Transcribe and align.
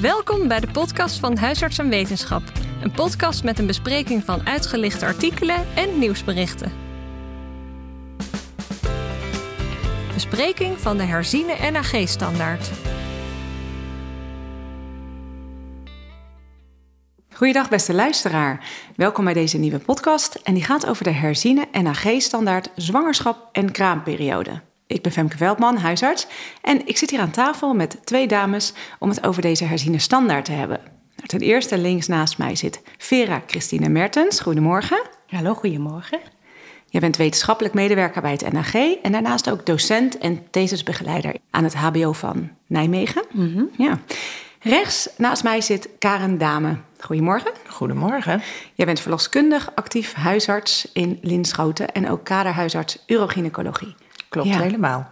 Welkom 0.00 0.48
bij 0.48 0.60
de 0.60 0.66
podcast 0.66 1.18
van 1.18 1.36
Huisarts 1.36 1.78
en 1.78 1.88
Wetenschap. 1.88 2.42
Een 2.82 2.90
podcast 2.90 3.44
met 3.44 3.58
een 3.58 3.66
bespreking 3.66 4.24
van 4.24 4.46
uitgelichte 4.46 5.06
artikelen 5.06 5.66
en 5.76 5.98
nieuwsberichten. 5.98 6.72
Bespreking 10.14 10.78
van 10.78 10.96
de 10.96 11.02
herziene 11.02 11.70
NAG-standaard. 11.70 12.70
Goeiedag 17.34 17.68
beste 17.68 17.94
luisteraar. 17.94 18.68
Welkom 18.96 19.24
bij 19.24 19.34
deze 19.34 19.58
nieuwe 19.58 19.78
podcast 19.78 20.34
en 20.34 20.54
die 20.54 20.64
gaat 20.64 20.86
over 20.86 21.04
de 21.04 21.10
herziene 21.10 21.66
NAG-standaard 21.72 22.70
zwangerschap 22.74 23.48
en 23.52 23.72
kraamperiode. 23.72 24.67
Ik 24.88 25.02
ben 25.02 25.12
Femke 25.12 25.36
Veldman, 25.36 25.76
huisarts, 25.76 26.26
en 26.62 26.86
ik 26.86 26.96
zit 26.96 27.10
hier 27.10 27.20
aan 27.20 27.30
tafel 27.30 27.74
met 27.74 27.98
twee 28.04 28.26
dames 28.26 28.72
om 28.98 29.08
het 29.08 29.26
over 29.26 29.42
deze 29.42 29.64
herziene 29.64 29.98
standaard 29.98 30.44
te 30.44 30.52
hebben. 30.52 30.80
Nou, 31.16 31.28
ten 31.28 31.40
eerste 31.40 31.78
links 31.78 32.06
naast 32.06 32.38
mij 32.38 32.56
zit 32.56 32.82
Vera 32.98 33.42
Christine 33.46 33.88
Mertens. 33.88 34.40
Goedemorgen. 34.40 35.02
Hallo, 35.26 35.54
goedemorgen. 35.54 36.20
Jij 36.86 37.00
bent 37.00 37.16
wetenschappelijk 37.16 37.74
medewerker 37.74 38.22
bij 38.22 38.30
het 38.30 38.52
NAG 38.52 38.74
en 38.74 39.12
daarnaast 39.12 39.50
ook 39.50 39.66
docent 39.66 40.18
en 40.18 40.50
thesisbegeleider 40.50 41.34
aan 41.50 41.64
het 41.64 41.74
HBO 41.74 42.12
van 42.12 42.50
Nijmegen. 42.66 43.22
Ja. 43.76 43.98
Rechts 44.60 45.08
naast 45.16 45.42
mij 45.42 45.60
zit 45.60 45.88
Karen 45.98 46.38
Dame. 46.38 46.76
Goedemorgen. 47.00 47.52
Goedemorgen. 47.66 48.42
Jij 48.74 48.86
bent 48.86 49.00
verloskundig, 49.00 49.70
actief 49.74 50.12
huisarts 50.14 50.88
in 50.92 51.18
Linschoten 51.22 51.92
en 51.92 52.10
ook 52.10 52.24
kaderhuisarts 52.24 53.02
urogynecologie. 53.06 53.94
Klopt 54.28 54.48
Ja. 54.48 54.58
helemaal. 54.58 55.10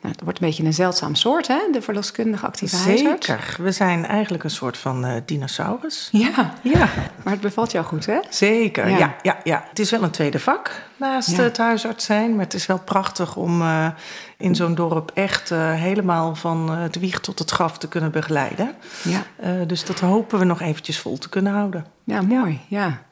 Nou, 0.00 0.16
het 0.16 0.24
wordt 0.24 0.40
een 0.40 0.46
beetje 0.46 0.64
een 0.64 0.72
zeldzaam 0.74 1.14
soort, 1.14 1.46
hè? 1.48 1.58
De 1.72 1.82
verloskundige 1.82 2.46
actieve 2.46 2.76
huisarts. 2.76 3.26
Zeker. 3.26 3.56
We 3.62 3.72
zijn 3.72 4.06
eigenlijk 4.06 4.44
een 4.44 4.50
soort 4.50 4.76
van 4.78 5.04
eh, 5.04 5.20
dinosaurus. 5.24 6.08
Ja, 6.12 6.52
Ja, 6.62 6.88
maar 7.22 7.32
het 7.32 7.40
bevalt 7.40 7.72
jou 7.72 7.84
goed, 7.84 8.06
hè? 8.06 8.18
zeker. 8.30 8.88
Ja. 8.88 8.98
Ja. 8.98 9.14
Ja, 9.22 9.38
ja, 9.44 9.64
Het 9.68 9.78
is 9.78 9.90
wel 9.90 10.02
een 10.02 10.10
tweede 10.10 10.38
vak 10.40 10.82
naast 10.96 11.30
Ja. 11.36 11.42
het 11.42 11.56
huisarts 11.58 12.04
zijn. 12.04 12.30
Maar 12.34 12.44
het 12.44 12.54
is 12.54 12.66
wel 12.66 12.78
prachtig 12.78 13.36
om 13.36 13.62
eh, 13.62 13.86
in 14.38 14.54
zo'n 14.54 14.74
dorp 14.74 15.10
echt 15.14 15.50
eh, 15.50 15.72
helemaal 15.72 16.34
van 16.34 16.70
eh, 16.70 16.80
het 16.82 16.98
wieg 16.98 17.20
tot 17.20 17.38
het 17.38 17.50
graf 17.50 17.78
te 17.78 17.88
kunnen 17.88 18.10
begeleiden. 18.10 18.74
Ja, 19.02 19.22
Eh, 19.36 19.50
dus 19.66 19.84
dat 19.84 20.00
hopen 20.00 20.38
we 20.38 20.44
nog 20.44 20.60
eventjes 20.60 20.98
vol 20.98 21.18
te 21.18 21.28
kunnen 21.28 21.52
houden. 21.52 21.86
ja 22.04 22.22
mooi, 22.22 22.60
ja. 22.68 23.02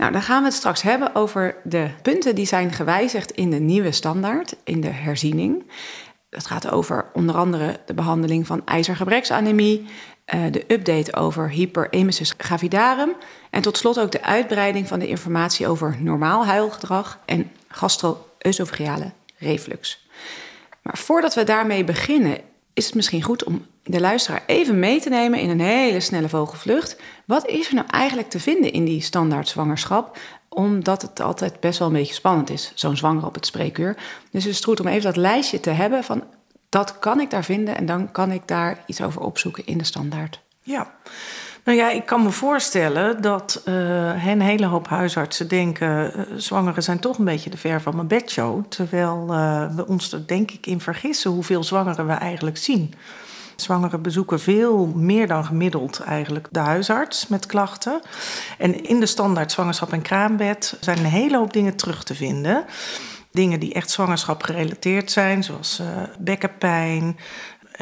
Nou, 0.00 0.12
dan 0.12 0.22
gaan 0.22 0.40
we 0.40 0.48
het 0.48 0.56
straks 0.56 0.82
hebben 0.82 1.14
over 1.14 1.56
de 1.64 1.90
punten 2.02 2.34
die 2.34 2.46
zijn 2.46 2.72
gewijzigd 2.72 3.30
in 3.30 3.50
de 3.50 3.58
nieuwe 3.58 3.92
standaard, 3.92 4.56
in 4.64 4.80
de 4.80 4.88
herziening. 4.88 5.70
Het 6.30 6.46
gaat 6.46 6.70
over 6.70 7.06
onder 7.12 7.34
andere 7.34 7.80
de 7.86 7.94
behandeling 7.94 8.46
van 8.46 8.66
ijzergebreksanemie, 8.66 9.88
eh, 10.24 10.40
de 10.50 10.64
update 10.66 11.14
over 11.14 11.50
hyperemesis 11.50 12.34
gravidarum 12.36 13.12
en 13.50 13.62
tot 13.62 13.76
slot 13.76 14.00
ook 14.00 14.12
de 14.12 14.22
uitbreiding 14.22 14.88
van 14.88 14.98
de 14.98 15.08
informatie 15.08 15.68
over 15.68 15.96
normaal 15.98 16.46
huilgedrag 16.46 17.18
en 17.24 17.50
gastro-œsophageale 17.68 19.10
reflux. 19.38 20.08
Maar 20.82 20.98
voordat 20.98 21.34
we 21.34 21.44
daarmee 21.44 21.84
beginnen, 21.84 22.38
is 22.74 22.86
het 22.86 22.94
misschien 22.94 23.22
goed 23.22 23.44
om 23.44 23.66
de 23.82 24.00
luisteraar 24.00 24.42
even 24.46 24.78
mee 24.78 25.00
te 25.00 25.08
nemen 25.08 25.38
in 25.38 25.50
een 25.50 25.60
hele 25.60 26.00
snelle 26.00 26.28
vogelvlucht. 26.28 26.96
Wat 27.24 27.46
is 27.46 27.68
er 27.68 27.74
nou 27.74 27.86
eigenlijk 27.86 28.30
te 28.30 28.40
vinden 28.40 28.72
in 28.72 28.84
die 28.84 29.02
standaard 29.02 29.48
zwangerschap? 29.48 30.18
Omdat 30.48 31.02
het 31.02 31.20
altijd 31.20 31.60
best 31.60 31.78
wel 31.78 31.88
een 31.88 31.94
beetje 31.94 32.14
spannend 32.14 32.50
is, 32.50 32.72
zo'n 32.74 32.96
zwanger 32.96 33.26
op 33.26 33.34
het 33.34 33.46
spreekuur. 33.46 33.96
Dus 34.30 34.44
het 34.44 34.52
is 34.52 34.60
goed 34.60 34.80
om 34.80 34.86
even 34.86 35.02
dat 35.02 35.16
lijstje 35.16 35.60
te 35.60 35.70
hebben 35.70 36.04
van 36.04 36.24
dat 36.68 36.98
kan 36.98 37.20
ik 37.20 37.30
daar 37.30 37.44
vinden 37.44 37.76
en 37.76 37.86
dan 37.86 38.12
kan 38.12 38.32
ik 38.32 38.42
daar 38.48 38.84
iets 38.86 39.02
over 39.02 39.20
opzoeken 39.20 39.66
in 39.66 39.78
de 39.78 39.84
standaard. 39.84 40.40
Ja. 40.62 40.94
Nou 41.70 41.82
ja, 41.82 41.90
ik 41.90 42.06
kan 42.06 42.22
me 42.22 42.30
voorstellen 42.30 43.22
dat 43.22 43.62
eh, 43.64 44.26
een 44.26 44.40
hele 44.40 44.66
hoop 44.66 44.88
huisartsen 44.88 45.48
denken... 45.48 46.14
eh, 46.14 46.22
zwangeren 46.36 46.82
zijn 46.82 46.98
toch 46.98 47.18
een 47.18 47.24
beetje 47.24 47.50
de 47.50 47.56
ver 47.56 47.80
van 47.80 47.96
mijn 47.96 48.06
bedshow. 48.06 48.64
Terwijl 48.68 49.26
eh, 49.30 49.74
we 49.76 49.86
ons 49.86 50.12
er 50.12 50.26
denk 50.26 50.50
ik 50.50 50.66
in 50.66 50.80
vergissen 50.80 51.30
hoeveel 51.30 51.64
zwangeren 51.64 52.06
we 52.06 52.12
eigenlijk 52.12 52.56
zien. 52.56 52.94
Zwangeren 53.56 54.02
bezoeken 54.02 54.40
veel 54.40 54.86
meer 54.86 55.26
dan 55.26 55.44
gemiddeld 55.44 56.00
eigenlijk 56.00 56.48
de 56.50 56.58
huisarts 56.58 57.28
met 57.28 57.46
klachten. 57.46 58.00
En 58.58 58.84
in 58.84 59.00
de 59.00 59.06
standaard 59.06 59.52
zwangerschap 59.52 59.92
en 59.92 60.02
kraambed 60.02 60.76
zijn 60.80 60.98
een 60.98 61.04
hele 61.04 61.36
hoop 61.36 61.52
dingen 61.52 61.76
terug 61.76 62.04
te 62.04 62.14
vinden. 62.14 62.64
Dingen 63.32 63.60
die 63.60 63.74
echt 63.74 63.90
zwangerschap 63.90 64.42
gerelateerd 64.42 65.10
zijn, 65.10 65.44
zoals 65.44 65.78
eh, 65.78 65.86
bekkenpijn, 66.18 67.16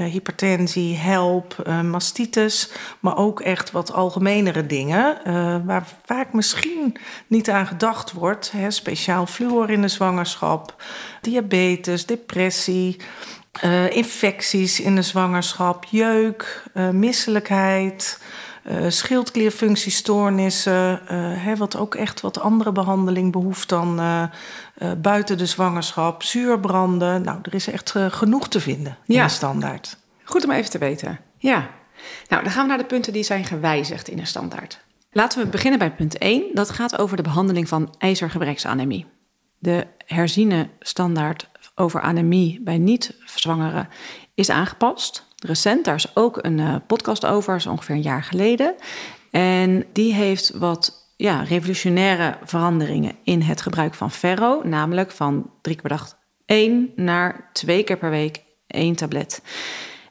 hypertensie, 0.05 0.97
help, 0.97 1.57
eh, 1.65 1.81
mastitis, 1.81 2.71
maar 3.01 3.17
ook 3.17 3.41
echt 3.41 3.71
wat 3.71 3.93
algemenere 3.93 4.67
dingen 4.67 5.25
eh, 5.25 5.57
waar 5.65 5.87
vaak 6.05 6.33
misschien 6.33 6.97
niet 7.27 7.51
aan 7.51 7.67
gedacht 7.67 8.13
wordt. 8.13 8.51
Hè, 8.53 8.71
speciaal 8.71 9.27
fluor 9.27 9.71
in 9.71 9.83
de 9.83 9.89
zwangerschap, 9.89 10.83
diabetes, 11.21 12.07
depressie, 12.07 12.97
eh, 13.61 13.97
infecties 13.97 14.81
in 14.81 14.95
de 14.95 15.03
zwangerschap, 15.03 15.85
jeuk, 15.85 16.63
eh, 16.75 16.91
misselijkheid. 16.91 18.21
Eh, 18.69 18.85
schildklierfunctiestoornissen, 18.89 21.09
eh, 21.09 21.17
hè, 21.45 21.57
wat 21.57 21.77
ook 21.77 21.95
echt 21.95 22.21
wat 22.21 22.41
andere 22.41 22.73
behandeling 22.73 23.33
behoeft 23.33 23.69
dan 23.69 24.01
eh, 24.01 24.23
buiten 24.99 25.39
de 25.39 25.47
zwangerschap, 25.47 26.23
zuurbranden. 26.23 27.23
Nou, 27.23 27.39
er 27.43 27.55
is 27.55 27.71
echt 27.71 27.95
genoeg 28.09 28.49
te 28.49 28.61
vinden 28.61 28.97
in 29.07 29.15
Ja. 29.15 29.25
de 29.25 29.31
standaard. 29.31 29.97
Goed 30.25 30.45
om 30.45 30.51
even 30.51 30.71
te 30.71 30.79
weten. 30.79 31.19
Ja. 31.39 31.69
Nou, 32.29 32.43
dan 32.43 32.53
gaan 32.53 32.63
we 32.63 32.69
naar 32.69 32.79
de 32.79 32.85
punten 32.85 33.13
die 33.13 33.23
zijn 33.23 33.45
gewijzigd 33.45 34.09
in 34.09 34.17
de 34.17 34.25
standaard. 34.25 34.81
Laten 35.13 35.43
we 35.43 35.47
beginnen 35.49 35.79
bij 35.79 35.93
punt 35.93 36.19
1. 36.19 36.43
Dat 36.55 36.71
gaat 36.71 36.99
over 36.99 37.17
de 37.17 37.23
behandeling 37.23 37.69
van 37.69 37.95
ijzergebreksanemie. 37.99 39.07
De 39.59 39.87
herziene 40.07 40.69
standaard 40.81 41.49
over 41.75 42.01
anemie 42.01 42.61
bij 42.63 42.79
niet-zwangeren 42.79 43.89
is 44.35 44.51
aangepast. 44.51 45.27
Recent, 45.47 45.85
daar 45.85 45.95
is 45.95 46.17
ook 46.17 46.39
een 46.41 46.59
eh, 46.59 46.75
podcast 46.87 47.27
over, 47.27 47.55
is 47.55 47.67
ongeveer 47.67 47.95
een 47.95 48.03
jaar 48.03 48.23
geleden. 48.23 48.75
En 49.31 49.85
die 49.93 50.15
heeft 50.15 50.51
wat 50.51 51.13
ja, 51.17 51.43
revolutionaire 51.43 52.39
veranderingen 52.45 53.17
in 53.25 53.41
het 53.41 53.61
gebruik 53.61 53.95
van 53.95 54.11
ferro. 54.11 54.61
Namelijk 54.65 55.11
van 55.11 55.51
drie 55.61 55.77
keer 55.77 55.89
per 55.89 55.99
dag 55.99 56.19
één 56.47 56.93
naar 56.97 57.51
twee 57.53 57.85
keer 57.85 57.99
per 57.99 58.11
week 58.11 58.43
één 58.67 58.95
tablet. 58.95 59.43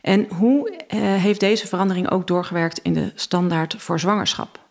En 0.01 0.27
hoe 0.33 0.69
eh, 0.87 0.99
heeft 0.99 1.39
deze 1.39 1.67
verandering 1.67 2.09
ook 2.09 2.27
doorgewerkt 2.27 2.79
in 2.79 2.93
de 2.93 3.11
standaard 3.15 3.75
voor 3.77 3.99
zwangerschap? 3.99 4.66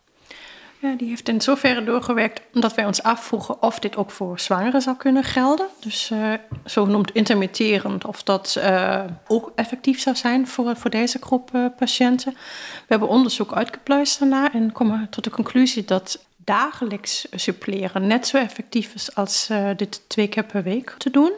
Ja, 0.87 0.97
die 0.97 1.09
heeft 1.09 1.29
in 1.29 1.41
zoverre 1.41 1.85
doorgewerkt 1.85 2.41
omdat 2.55 2.75
wij 2.75 2.85
ons 2.85 3.03
afvroegen 3.03 3.63
of 3.63 3.79
dit 3.79 3.97
ook 3.97 4.11
voor 4.11 4.41
zwangeren 4.41 4.83
zou 4.83 4.97
kunnen 4.97 5.25
gelden. 5.25 5.67
Dus 5.81 6.11
eh 6.11 6.33
zogenoemd 6.65 7.11
intermitterend, 7.11 8.05
of 8.05 8.23
dat 8.23 8.57
eh, 8.61 9.05
ook 9.27 9.53
effectief 9.55 10.01
zou 10.01 10.17
zijn 10.17 10.47
voor, 10.49 10.77
voor 10.77 10.91
deze 10.91 11.19
groep 11.21 11.51
eh, 11.55 11.65
patiënten. 11.77 12.33
We 12.33 12.87
hebben 12.87 13.09
onderzoek 13.09 13.53
uitgepluist 13.53 14.19
daarna 14.19 14.53
en 14.53 14.73
komen 14.73 15.09
tot 15.11 15.25
de 15.25 15.31
conclusie 15.31 15.85
dat 15.85 16.25
dagelijks 16.37 17.27
suppleren 17.31 18.07
net 18.07 18.27
zo 18.27 18.37
effectief 18.37 18.95
is 18.95 19.15
als 19.15 19.49
eh, 19.51 19.71
dit 19.77 20.03
twee 20.09 20.29
keer 20.29 20.45
per 20.45 20.63
week 20.63 20.95
te 20.99 21.11
doen. 21.11 21.33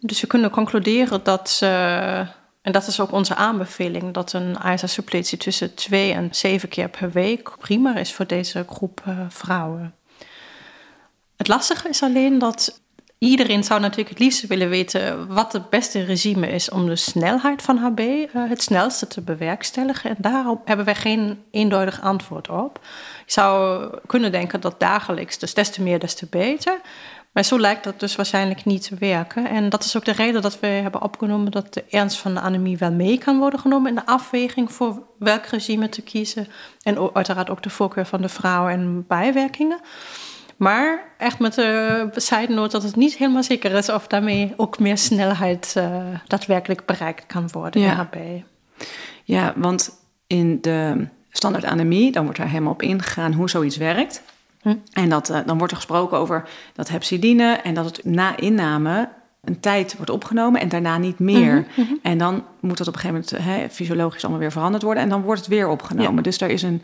Dus 0.00 0.20
we 0.20 0.26
kunnen 0.26 0.50
concluderen 0.50 1.20
dat, 1.22 1.58
eh, 1.62 2.28
en 2.68 2.74
dat 2.74 2.86
is 2.86 3.00
ook 3.00 3.12
onze 3.12 3.34
aanbeveling, 3.34 4.14
dat 4.14 4.32
een 4.32 4.56
ijzersuppletie 4.56 5.38
tussen 5.38 5.74
twee 5.74 6.12
en 6.12 6.28
zeven 6.30 6.68
keer 6.68 6.88
per 6.88 7.10
week 7.10 7.56
prima 7.58 7.96
is 7.96 8.12
voor 8.12 8.26
deze 8.26 8.64
groep 8.70 9.00
eh, 9.04 9.18
vrouwen. 9.28 9.94
Het 11.36 11.48
lastige 11.48 11.88
is 11.88 12.02
alleen 12.02 12.38
dat 12.38 12.80
iedereen 13.18 13.64
zou 13.64 13.80
natuurlijk 13.80 14.08
het 14.08 14.18
liefst 14.18 14.46
willen 14.46 14.68
weten 14.68 15.34
wat 15.34 15.52
het 15.52 15.70
beste 15.70 16.04
regime 16.04 16.48
is 16.48 16.70
om 16.70 16.86
de 16.86 16.96
snelheid 16.96 17.62
van 17.62 17.76
HB 17.76 17.98
eh, 17.98 18.26
het 18.32 18.62
snelste 18.62 19.06
te 19.06 19.20
bewerkstelligen. 19.20 20.10
En 20.10 20.16
daarop 20.18 20.66
hebben 20.66 20.84
wij 20.84 20.94
geen 20.94 21.42
eenduidig 21.50 22.00
antwoord 22.00 22.48
op. 22.48 22.80
Je 23.26 23.32
zou 23.32 23.88
kunnen 24.06 24.32
denken 24.32 24.60
dat 24.60 24.80
dagelijks, 24.80 25.38
dus 25.38 25.54
des 25.54 25.70
te 25.70 25.82
meer, 25.82 25.98
des 25.98 26.14
te 26.14 26.26
beter. 26.30 26.80
Maar 27.38 27.46
zo 27.46 27.60
lijkt 27.60 27.84
dat 27.84 28.00
dus 28.00 28.16
waarschijnlijk 28.16 28.64
niet 28.64 28.82
te 28.82 28.94
werken. 28.98 29.48
En 29.48 29.68
dat 29.68 29.84
is 29.84 29.96
ook 29.96 30.04
de 30.04 30.12
reden 30.12 30.42
dat 30.42 30.60
we 30.60 30.66
hebben 30.66 31.02
opgenomen 31.02 31.50
dat 31.50 31.74
de 31.74 31.84
ernst 31.90 32.18
van 32.18 32.34
de 32.34 32.40
anemie 32.40 32.78
wel 32.78 32.92
mee 32.92 33.18
kan 33.18 33.38
worden 33.38 33.60
genomen 33.60 33.88
in 33.88 33.94
de 33.94 34.06
afweging 34.06 34.72
voor 34.72 35.02
welk 35.18 35.44
regime 35.44 35.88
te 35.88 36.02
kiezen. 36.02 36.46
En 36.82 37.14
uiteraard 37.14 37.50
ook 37.50 37.62
de 37.62 37.70
voorkeur 37.70 38.06
van 38.06 38.22
de 38.22 38.28
vrouw 38.28 38.68
en 38.68 39.06
bijwerkingen. 39.06 39.80
Maar 40.56 41.14
echt 41.18 41.38
met 41.38 41.54
de 41.54 42.08
bescheidenheid 42.14 42.70
dat 42.70 42.82
het 42.82 42.96
niet 42.96 43.16
helemaal 43.16 43.42
zeker 43.42 43.72
is 43.72 43.88
of 43.88 44.06
daarmee 44.06 44.54
ook 44.56 44.78
meer 44.78 44.98
snelheid 44.98 45.72
eh, 45.76 45.96
daadwerkelijk 46.26 46.86
bereikt 46.86 47.26
kan 47.26 47.48
worden 47.52 47.80
Ja. 47.80 48.08
Ja, 49.24 49.52
want 49.56 49.90
in 50.26 50.58
de 50.60 51.06
standaard 51.30 51.64
anemie, 51.64 52.12
dan 52.12 52.24
wordt 52.24 52.38
er 52.38 52.48
helemaal 52.48 52.72
op 52.72 52.82
ingegaan 52.82 53.32
hoe 53.32 53.50
zoiets 53.50 53.76
werkt. 53.76 54.22
Hm. 54.70 54.76
En 54.92 55.08
dat, 55.08 55.28
eh, 55.30 55.40
dan 55.46 55.56
wordt 55.58 55.72
er 55.72 55.78
gesproken 55.78 56.18
over 56.18 56.48
dat 56.72 56.88
hepsidine 56.88 57.52
en 57.52 57.74
dat 57.74 57.84
het 57.84 58.04
na 58.04 58.36
inname 58.36 59.08
een 59.44 59.60
tijd 59.60 59.96
wordt 59.96 60.10
opgenomen 60.10 60.60
en 60.60 60.68
daarna 60.68 60.98
niet 60.98 61.18
meer. 61.18 61.54
Mhm, 61.54 61.80
mhm. 61.80 61.92
En 62.02 62.18
dan 62.18 62.44
moet 62.60 62.78
dat 62.78 62.88
op 62.88 62.94
een 62.94 63.00
gegeven 63.00 63.24
moment 63.30 63.46
hè, 63.48 63.68
fysiologisch 63.70 64.22
allemaal 64.22 64.40
weer 64.40 64.52
veranderd 64.52 64.82
worden. 64.82 65.02
En 65.02 65.08
dan 65.08 65.22
wordt 65.22 65.40
het 65.40 65.50
weer 65.50 65.68
opgenomen. 65.68 66.14
Ja. 66.14 66.22
Dus 66.22 66.40
er 66.40 66.50
is 66.50 66.62
een 66.62 66.82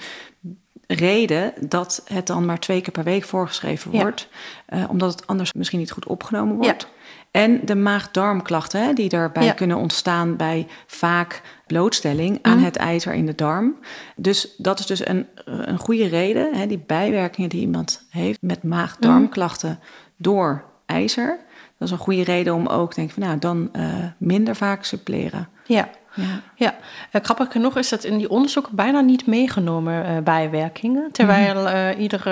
reden 0.87 1.53
dat 1.69 2.03
het 2.05 2.27
dan 2.27 2.45
maar 2.45 2.59
twee 2.59 2.81
keer 2.81 2.93
per 2.93 3.05
week 3.05 3.25
voorgeschreven 3.25 3.93
Ja. 3.93 4.01
wordt. 4.01 4.29
eh, 4.67 4.85
omdat 4.89 5.13
het 5.13 5.27
anders 5.27 5.53
misschien 5.53 5.79
niet 5.79 5.91
goed 5.91 6.07
opgenomen 6.07 6.57
wordt. 6.57 6.89
En 7.35 7.61
de 7.65 7.75
maag-darmklachten 7.75 8.95
die 8.95 9.09
daarbij 9.09 9.45
Ja. 9.45 9.53
kunnen 9.53 9.77
ontstaan 9.77 10.37
bij 10.37 10.67
vaak 10.87 11.43
blootstelling 11.67 12.39
aan 12.43 12.57
Mhm. 12.57 12.65
het 12.65 12.77
ijzer 12.77 13.13
in 13.15 13.27
de 13.27 13.35
darm. 13.35 13.75
Dus 14.17 14.55
dat 14.59 14.79
is 14.79 14.87
dus 14.87 15.07
een, 15.07 15.27
een 15.45 15.79
goede 15.79 16.07
reden. 16.07 16.55
Hè, 16.55 16.67
die 16.67 16.83
bijwerkingen 16.87 17.51
die 17.51 17.61
iemand 17.61 18.07
heeft 18.11 18.43
met 18.43 18.63
maag-darmklachten 18.63 19.79
door 20.17 20.65
ijzer. 20.87 21.39
Dat 21.79 21.89
is 21.89 21.91
een 21.91 21.99
goede 22.05 22.25
reden 22.25 22.55
om 22.55 22.67
ook 22.67 22.89
te 22.91 22.97
denken 23.01 23.15
van 23.15 23.29
nou 23.29 23.39
dan 23.39 23.69
eh, 23.73 23.85
minder 24.19 24.57
vaak 24.57 24.85
suppleren. 24.85 25.49
Ja. 25.67 25.89
Ja. 26.15 26.41
Ja, 26.55 26.75
eh, 27.11 27.23
grappig 27.23 27.53
genoeg 27.53 27.79
is 27.79 27.89
dat 27.89 28.05
in 28.05 28.19
die 28.19 28.31
onderzoeken 28.31 28.75
bijna 28.75 29.01
niet 29.01 29.27
meegenomen 29.27 30.05
eh, 30.07 30.19
bijwerkingen. 30.19 31.13
Terwijl 31.13 31.69
eh, 31.69 32.01
iedere 32.01 32.31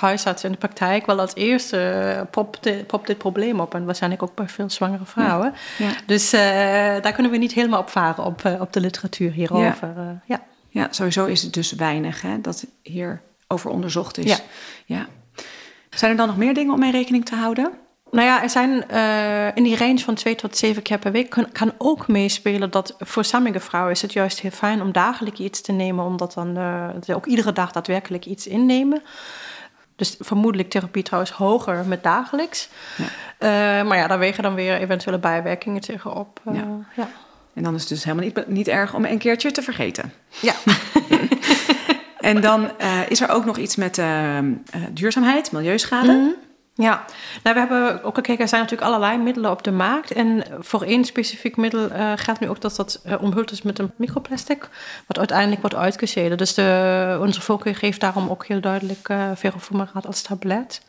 huisarts 0.00 0.44
in 0.44 0.52
de 0.52 0.58
praktijk 0.58 1.06
wel 1.06 1.20
als 1.20 1.34
eerste 1.34 2.26
popt, 2.30 2.62
di- 2.62 2.84
popt 2.84 3.06
dit 3.06 3.18
probleem 3.18 3.60
op. 3.60 3.74
En 3.74 3.84
waarschijnlijk 3.84 4.22
ook 4.22 4.34
bij 4.34 4.48
veel 4.48 4.70
zwangere 4.70 5.04
vrouwen. 5.04 5.54
Ja. 5.78 5.90
Dus 6.06 6.30
daar 6.30 7.12
kunnen 7.12 7.32
we 7.32 7.38
niet 7.38 7.52
helemaal 7.52 7.80
op 7.80 7.90
varen 7.90 8.24
op, 8.24 8.56
op 8.60 8.72
de 8.72 8.80
literatuur 8.80 9.32
hierover. 9.32 9.92
Ja. 9.96 10.20
ja. 10.26 10.40
ja, 10.68 10.88
sowieso 10.90 11.24
is 11.26 11.42
het 11.42 11.52
dus 11.52 11.72
weinig 11.72 12.22
hè, 12.22 12.40
dat 12.40 12.66
hier 12.82 13.20
over 13.48 13.70
onderzocht 13.70 14.18
is. 14.18 14.24
Ja. 14.30 14.38
ja. 14.84 15.06
Zijn 15.90 16.10
er 16.10 16.16
dan 16.16 16.26
nog 16.26 16.36
meer 16.36 16.54
dingen 16.54 16.72
om 16.72 16.78
mee 16.78 16.90
rekening 16.90 17.24
te 17.24 17.34
houden? 17.34 17.70
Nou 18.10 18.26
ja, 18.26 18.42
er 18.42 18.50
zijn 18.50 18.88
eh, 18.88 19.56
in 19.56 19.62
die 19.62 19.76
range 19.76 19.98
van 19.98 20.14
twee 20.14 20.34
tot 20.34 20.56
zeven 20.56 20.82
keer 20.82 20.98
per 20.98 21.12
week 21.12 21.30
kan, 21.30 21.52
kan 21.52 21.72
ook 21.78 22.08
meespelen 22.08 22.70
dat 22.70 22.94
voor 22.98 23.24
sommige 23.24 23.60
vrouwen 23.60 23.92
is 23.92 24.02
het 24.02 24.12
juist 24.12 24.40
heel 24.40 24.50
fijn 24.50 24.82
om 24.82 24.92
dagelijks 24.92 25.40
iets 25.40 25.60
te 25.60 25.72
nemen, 25.72 26.04
omdat 26.04 26.34
dan 26.34 26.56
eh, 26.56 26.88
ze 27.04 27.14
ook 27.14 27.26
iedere 27.26 27.52
dag 27.52 27.72
daadwerkelijk 27.72 28.26
iets 28.26 28.46
innemen. 28.46 29.02
Dus 29.96 30.16
vermoedelijk 30.18 30.70
therapie 30.70 31.02
trouwens 31.02 31.32
hoger 31.32 31.84
met 31.84 32.02
dagelijks. 32.02 32.68
Ja. 32.96 33.04
Eh, 33.38 33.86
maar 33.86 33.96
ja, 33.96 34.06
daar 34.06 34.18
wegen 34.18 34.42
dan 34.42 34.54
weer 34.54 34.76
eventuele 34.76 35.18
bijwerkingen 35.18 35.80
tegenop. 35.80 36.40
Ja. 36.52 36.64
ja. 36.96 37.08
En 37.54 37.62
dan 37.62 37.74
is 37.74 37.80
het 37.80 37.88
dus 37.88 38.04
helemaal 38.04 38.24
niet, 38.24 38.46
niet 38.46 38.68
erg 38.68 38.94
om 38.94 39.04
een 39.04 39.18
keertje 39.18 39.50
te 39.50 39.62
vergeten. 39.62 40.12
Ja. 40.40 40.54
En 42.20 42.40
dan 42.40 42.70
is 43.08 43.20
er 43.20 43.28
ook 43.28 43.44
nog 43.44 43.56
iets 43.56 43.76
met 43.76 44.02
duurzaamheid, 44.90 45.52
milieuschade. 45.52 46.12
Mhm. 46.12 46.49
Ja, 46.80 47.04
nou, 47.42 47.54
we 47.54 47.60
hebben 47.60 48.02
ook 48.04 48.14
gekeken, 48.14 48.42
er 48.42 48.48
zijn 48.48 48.62
natuurlijk 48.62 48.90
allerlei 48.90 49.18
middelen 49.18 49.50
op 49.50 49.62
de 49.62 49.70
markt. 49.70 50.12
En 50.12 50.44
voor 50.60 50.82
één 50.82 51.04
specifiek 51.04 51.56
middel 51.56 51.90
eh, 51.90 52.12
geldt 52.16 52.40
nu 52.40 52.48
ook 52.48 52.60
dat 52.60 52.76
dat 52.76 53.00
eh, 53.04 53.22
omhuld 53.22 53.50
is 53.50 53.62
met 53.62 53.78
een 53.78 53.92
microplastic, 53.96 54.68
wat 55.06 55.18
uiteindelijk 55.18 55.60
wordt 55.60 55.76
uitgescheiden. 55.76 56.38
Dus 56.38 56.54
de, 56.54 57.18
onze 57.20 57.40
voorkeur 57.40 57.74
geeft 57.74 58.00
daarom 58.00 58.28
ook 58.28 58.46
heel 58.46 58.60
duidelijk 58.60 59.08
uh, 59.08 59.30
ferrofumaraat 59.38 60.06
als 60.06 60.22
tablet. 60.22 60.82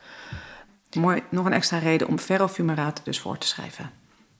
Mooi, 0.93 1.23
nog 1.29 1.45
een 1.45 1.53
extra 1.53 1.77
reden 1.77 2.07
om 2.07 2.19
ferrofumaraat 2.19 3.01
dus 3.03 3.19
voor 3.19 3.37
te 3.37 3.47
schrijven. 3.47 3.91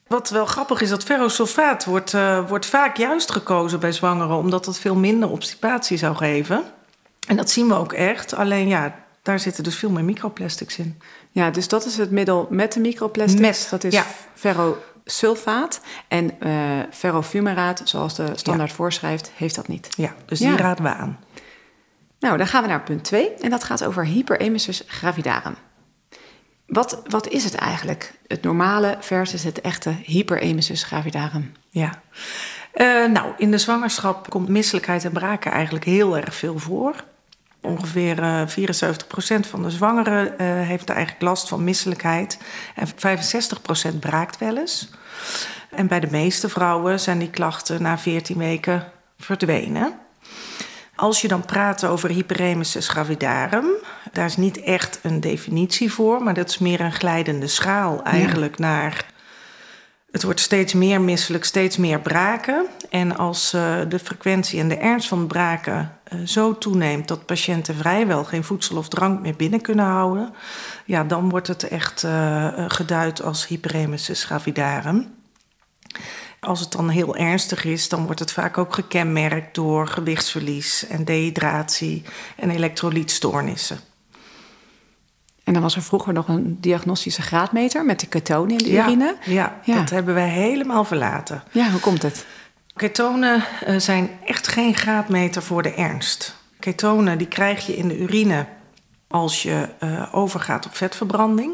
Wat 0.08 0.30
wel 0.30 0.46
grappig 0.46 0.82
is, 0.82 0.90
dat 0.90 1.04
ferrosulfaat 1.04 1.86
wordt, 1.86 2.14
uh, 2.14 2.50
wordt 2.50 2.66
vaak 2.66 2.98
juist 2.98 3.32
gekozen 3.32 3.80
bij 3.80 3.92
zwangeren... 3.92 4.38
omdat 4.38 4.66
het 4.66 4.80
veel 4.80 4.96
minder 4.96 5.30
obstipatie 5.30 5.98
zou 5.98 6.16
geven. 6.16 6.64
En 7.28 7.36
dat 7.36 7.50
zien 7.50 7.68
we 7.68 7.74
ook 7.74 7.94
echt. 7.94 8.34
Alleen 8.34 8.68
ja, 8.68 8.96
daar 9.22 9.40
zitten 9.40 9.64
dus 9.64 9.76
veel 9.76 9.90
meer 9.90 10.04
microplastics 10.04 10.78
in. 10.78 11.02
Ja, 11.32 11.52
dus 11.52 11.68
dat 11.68 11.86
is 11.86 11.98
het 11.98 12.12
middel 12.12 12.48
met 12.50 12.74
de 12.74 12.80
microplastics. 12.80 13.42
Met, 13.42 13.68
dat 13.70 13.84
is 13.84 13.94
ja. 13.94 14.06
ferrosulfaat. 14.34 15.82
En 16.08 16.32
uh, 16.40 16.80
ferrofumaraat, 16.92 17.82
zoals 17.84 18.16
de 18.16 18.32
standaard 18.36 18.70
ja. 18.70 18.76
voorschrijft, 18.76 19.32
heeft 19.36 19.56
dat 19.56 19.68
niet. 19.68 19.88
Ja, 19.98 20.16
dus 20.26 20.40
die 20.40 20.48
ja. 20.48 20.58
raden 20.58 20.84
we 20.84 20.94
aan. 20.94 21.20
Nou, 22.20 22.38
dan 22.38 22.48
gaan 22.48 22.62
we 22.62 22.68
naar 22.68 22.84
punt 22.84 23.04
2. 23.04 23.34
En 23.34 23.50
dat 23.50 23.64
gaat 23.64 23.84
over 23.84 24.06
hyperemesis 24.06 24.84
gravidarum. 24.88 25.56
Wat, 26.66 27.02
wat 27.08 27.28
is 27.28 27.44
het 27.44 27.56
eigenlijk? 27.56 28.14
Het 28.28 28.42
normale 28.42 28.98
versus 29.00 29.44
het 29.44 29.62
echte 29.62 29.96
hyperemesis 30.04 30.84
gravidarum. 30.84 31.52
Ja. 31.70 32.02
Uh, 32.74 33.12
nou, 33.12 33.34
in 33.38 33.52
de 33.52 33.58
zwangerschap 33.58 34.30
komt 34.30 34.48
misselijkheid 34.48 35.06
en 35.06 35.12
braken 35.12 35.52
eigenlijk 35.52 35.86
heel 35.86 36.18
erg 36.18 36.36
veel 36.36 36.58
voor. 36.58 36.96
Ongeveer 37.62 38.20
uh, 38.20 38.42
74% 38.48 39.50
van 39.50 39.64
de 39.64 39.70
zwangeren 39.70 40.28
uh, 40.28 40.36
heeft 40.68 40.90
eigenlijk 40.90 41.22
last 41.22 41.48
van 41.48 41.64
misselijkheid. 41.64 42.38
En 42.76 42.88
65% 43.96 44.00
braakt 44.00 44.38
wel 44.38 44.58
eens. 44.58 44.90
En 45.70 45.88
bij 45.88 46.00
de 46.00 46.08
meeste 46.12 46.50
vrouwen 46.50 47.00
zijn 47.00 47.20
die 47.20 47.30
klachten 47.30 47.82
na 47.82 47.98
14 47.98 48.38
weken 48.38 48.92
verdwenen. 49.18 50.00
Als 50.96 51.22
je 51.22 51.28
dan 51.28 51.46
praat 51.46 51.86
over 51.86 52.10
hyperemesis 52.10 52.88
gravidarum, 52.88 53.66
daar 54.12 54.26
is 54.26 54.38
niet 54.38 54.62
echt 54.62 55.00
een 55.04 55.20
definitie 55.20 55.94
voor, 55.94 56.24
maar 56.24 56.34
dat 56.34 56.50
is 56.50 56.58
meer 56.58 56.80
een 56.82 56.94
glijdende 56.94 57.48
schaal 57.48 58.04
eigenlijk 58.04 58.58
ja. 58.58 58.66
naar. 58.66 59.06
Het 60.12 60.24
wordt 60.24 60.40
steeds 60.40 60.74
meer 60.74 61.02
misselijk, 61.02 61.46
steeds 61.46 61.78
meer 61.78 62.00
braken. 62.00 62.66
En 62.90 63.18
als 63.18 63.54
uh, 63.54 63.80
de 63.88 64.00
frequentie 64.00 64.60
en 64.60 64.68
de 64.68 64.78
ernst 64.78 65.08
van 65.08 65.28
braken 65.28 66.00
zo 66.26 66.58
toeneemt 66.58 67.08
dat 67.08 67.26
patiënten 67.26 67.76
vrijwel 67.76 68.24
geen 68.24 68.44
voedsel 68.44 68.78
of 68.78 68.88
drank 68.88 69.22
meer 69.22 69.36
binnen 69.36 69.62
kunnen 69.62 69.86
houden, 69.86 70.34
ja, 70.86 71.04
dan 71.04 71.30
wordt 71.30 71.48
het 71.48 71.64
echt 71.68 72.04
uh, 72.04 72.48
geduid 72.68 73.22
als 73.22 73.48
hyperemesis 73.48 74.24
gravidarum. 74.24 75.14
Als 76.40 76.60
het 76.60 76.72
dan 76.72 76.90
heel 76.90 77.16
ernstig 77.16 77.66
is, 77.66 77.90
dan 77.90 78.06
wordt 78.06 78.20
het 78.20 78.32
vaak 78.32 78.58
ook 78.58 78.74
gekenmerkt 78.74 79.56
door 79.56 79.88
gewichtsverlies 79.88 80.88
en 80.88 81.06
dehydratie 81.06 82.04
en 82.36 82.50
elektrolytstoornissen. 82.50 83.80
En 85.44 85.54
dan 85.54 85.62
was 85.62 85.76
er 85.76 85.82
vroeger 85.82 86.14
nog 86.14 86.28
een 86.28 86.58
diagnostische 86.60 87.22
graadmeter 87.22 87.86
met 87.86 88.00
de 88.00 88.08
ketonen 88.08 88.58
in 88.58 88.64
de 88.64 88.72
ja, 88.72 88.86
urine. 88.86 89.16
Ja, 89.26 89.60
ja, 89.64 89.76
dat 89.76 89.90
hebben 89.90 90.14
wij 90.14 90.30
helemaal 90.30 90.84
verlaten. 90.84 91.44
Ja, 91.52 91.70
hoe 91.70 91.80
komt 91.80 92.02
het? 92.02 92.26
Ketonen 92.76 93.44
uh, 93.68 93.80
zijn 93.80 94.10
echt 94.26 94.48
geen 94.48 94.76
graadmeter 94.76 95.42
voor 95.42 95.62
de 95.64 95.74
ernst. 95.74 96.36
Ketonen 96.60 97.18
die 97.18 97.28
krijg 97.28 97.66
je 97.66 97.76
in 97.76 97.88
de 97.88 97.98
urine 97.98 98.46
als 99.08 99.44
je 99.44 99.70
uh, 99.84 100.08
overgaat 100.12 100.66
op 100.66 100.76
vetverbranding. 100.76 101.54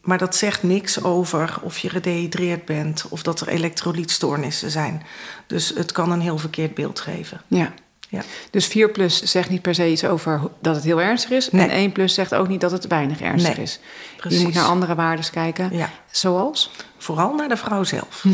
Maar 0.00 0.18
dat 0.18 0.36
zegt 0.36 0.62
niks 0.62 1.02
over 1.02 1.58
of 1.62 1.78
je 1.78 1.88
gedehydreerd 1.88 2.64
bent 2.64 3.06
of 3.08 3.22
dat 3.22 3.40
er 3.40 3.48
elektrolytstoornissen 3.48 4.70
zijn. 4.70 5.02
Dus 5.46 5.68
het 5.68 5.92
kan 5.92 6.10
een 6.10 6.20
heel 6.20 6.38
verkeerd 6.38 6.74
beeld 6.74 7.00
geven. 7.00 7.40
Ja. 7.46 7.72
ja. 8.08 8.22
Dus 8.50 8.66
4 8.66 8.90
plus 8.90 9.22
zegt 9.22 9.50
niet 9.50 9.62
per 9.62 9.74
se 9.74 9.90
iets 9.90 10.04
over 10.04 10.40
dat 10.60 10.74
het 10.74 10.84
heel 10.84 11.00
ernstig 11.00 11.30
is. 11.30 11.50
Nee. 11.50 11.62
En 11.62 11.70
1 11.70 11.92
plus 11.92 12.14
zegt 12.14 12.34
ook 12.34 12.48
niet 12.48 12.60
dat 12.60 12.70
het 12.70 12.86
weinig 12.86 13.20
ernstig 13.20 13.56
nee. 13.56 13.64
is. 13.64 13.80
Precies. 14.16 14.38
Je 14.38 14.44
moet 14.44 14.54
naar 14.54 14.64
andere 14.64 14.94
waarden 14.94 15.30
kijken. 15.30 15.76
Ja. 15.76 15.90
Zoals? 16.10 16.70
Vooral 17.04 17.34
naar 17.34 17.48
de 17.48 17.56
vrouw 17.56 17.84
zelf. 17.84 18.24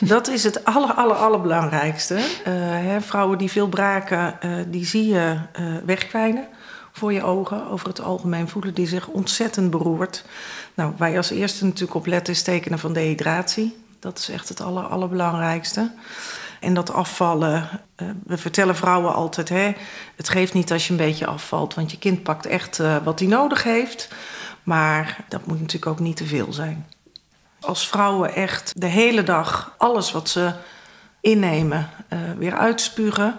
dat 0.00 0.28
is 0.28 0.44
het 0.44 0.64
aller, 0.64 0.92
aller, 0.92 1.16
allerbelangrijkste. 1.16 2.14
Uh, 2.14 2.22
hè, 2.46 3.00
vrouwen 3.00 3.38
die 3.38 3.50
veel 3.50 3.68
braken, 3.68 4.38
uh, 4.44 4.56
die 4.68 4.86
zie 4.86 5.06
je 5.06 5.36
uh, 5.60 5.74
wegkwijnen 5.84 6.46
voor 6.92 7.12
je 7.12 7.22
ogen. 7.22 7.68
Over 7.68 7.88
het 7.88 8.00
algemeen 8.00 8.48
voelen 8.48 8.74
die 8.74 8.86
zich 8.86 9.06
ontzettend 9.06 9.70
beroerd. 9.70 10.24
Nou, 10.74 10.92
waar 10.96 11.10
je 11.10 11.16
als 11.16 11.30
eerste 11.30 11.64
natuurlijk 11.64 11.94
op 11.94 12.06
let 12.06 12.28
is 12.28 12.42
tekenen 12.42 12.78
van 12.78 12.92
dehydratie. 12.92 13.76
Dat 13.98 14.18
is 14.18 14.28
echt 14.28 14.48
het 14.48 14.60
aller, 14.60 14.84
allerbelangrijkste. 14.84 15.92
En 16.60 16.74
dat 16.74 16.92
afvallen, 16.92 17.68
we 18.24 18.38
vertellen 18.38 18.76
vrouwen 18.76 19.14
altijd... 19.14 19.48
Hè, 19.48 19.72
het 20.16 20.28
geeft 20.28 20.54
niet 20.54 20.72
als 20.72 20.86
je 20.86 20.92
een 20.92 20.98
beetje 20.98 21.26
afvalt... 21.26 21.74
want 21.74 21.90
je 21.90 21.98
kind 21.98 22.22
pakt 22.22 22.46
echt 22.46 22.80
wat 23.04 23.18
hij 23.18 23.28
nodig 23.28 23.62
heeft. 23.62 24.08
Maar 24.62 25.24
dat 25.28 25.46
moet 25.46 25.60
natuurlijk 25.60 25.92
ook 25.92 26.00
niet 26.00 26.16
te 26.16 26.26
veel 26.26 26.52
zijn. 26.52 26.86
Als 27.62 27.88
vrouwen 27.88 28.34
echt 28.34 28.72
de 28.76 28.86
hele 28.86 29.22
dag 29.22 29.74
alles 29.78 30.12
wat 30.12 30.28
ze 30.28 30.52
innemen 31.20 31.88
uh, 32.12 32.18
weer 32.38 32.54
uitspugen... 32.54 33.38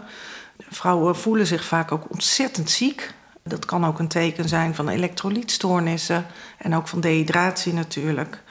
vrouwen 0.69 1.15
voelen 1.15 1.47
zich 1.47 1.63
vaak 1.65 1.91
ook 1.91 2.05
ontzettend 2.09 2.69
ziek... 2.69 3.13
Dat 3.45 3.65
kan 3.65 3.85
ook 3.85 3.99
een 3.99 4.07
teken 4.07 4.49
zijn 4.49 4.75
van 4.75 4.89
elektrolytstoornissen 4.89 6.25
en 6.57 6.75
ook 6.75 6.87
van 6.87 6.99
dehydratie 6.99 7.73
natuurlijk. 7.73 8.41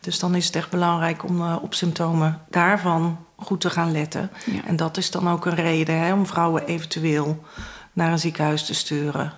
Dus 0.00 0.18
dan 0.18 0.34
is 0.34 0.46
het 0.46 0.56
echt 0.56 0.70
belangrijk 0.70 1.24
om 1.24 1.40
uh, 1.40 1.56
op 1.62 1.74
symptomen 1.74 2.40
daarvan 2.50 3.18
goed 3.36 3.60
te 3.60 3.70
gaan 3.70 3.92
letten. 3.92 4.30
Ja. 4.44 4.60
En 4.66 4.76
dat 4.76 4.96
is 4.96 5.10
dan 5.10 5.28
ook 5.30 5.46
een 5.46 5.54
reden 5.54 5.98
hè, 5.98 6.12
om 6.12 6.26
vrouwen 6.26 6.66
eventueel 6.66 7.44
naar 7.92 8.12
een 8.12 8.18
ziekenhuis 8.18 8.66
te 8.66 8.74
sturen. 8.74 9.32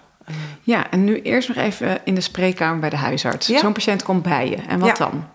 Ja, 0.62 0.90
en 0.90 1.04
nu 1.04 1.22
eerst 1.22 1.48
nog 1.48 1.56
even 1.56 2.00
in 2.04 2.14
de 2.14 2.20
spreekkamer 2.20 2.80
bij 2.80 2.90
de 2.90 2.96
huisarts. 2.96 3.46
Ja. 3.46 3.58
Zo'n 3.58 3.72
patiënt 3.72 4.02
komt 4.02 4.22
bij 4.22 4.48
je. 4.48 4.56
En 4.56 4.78
wat 4.78 4.98
Ja. 4.98 5.04
dan? 5.04 5.28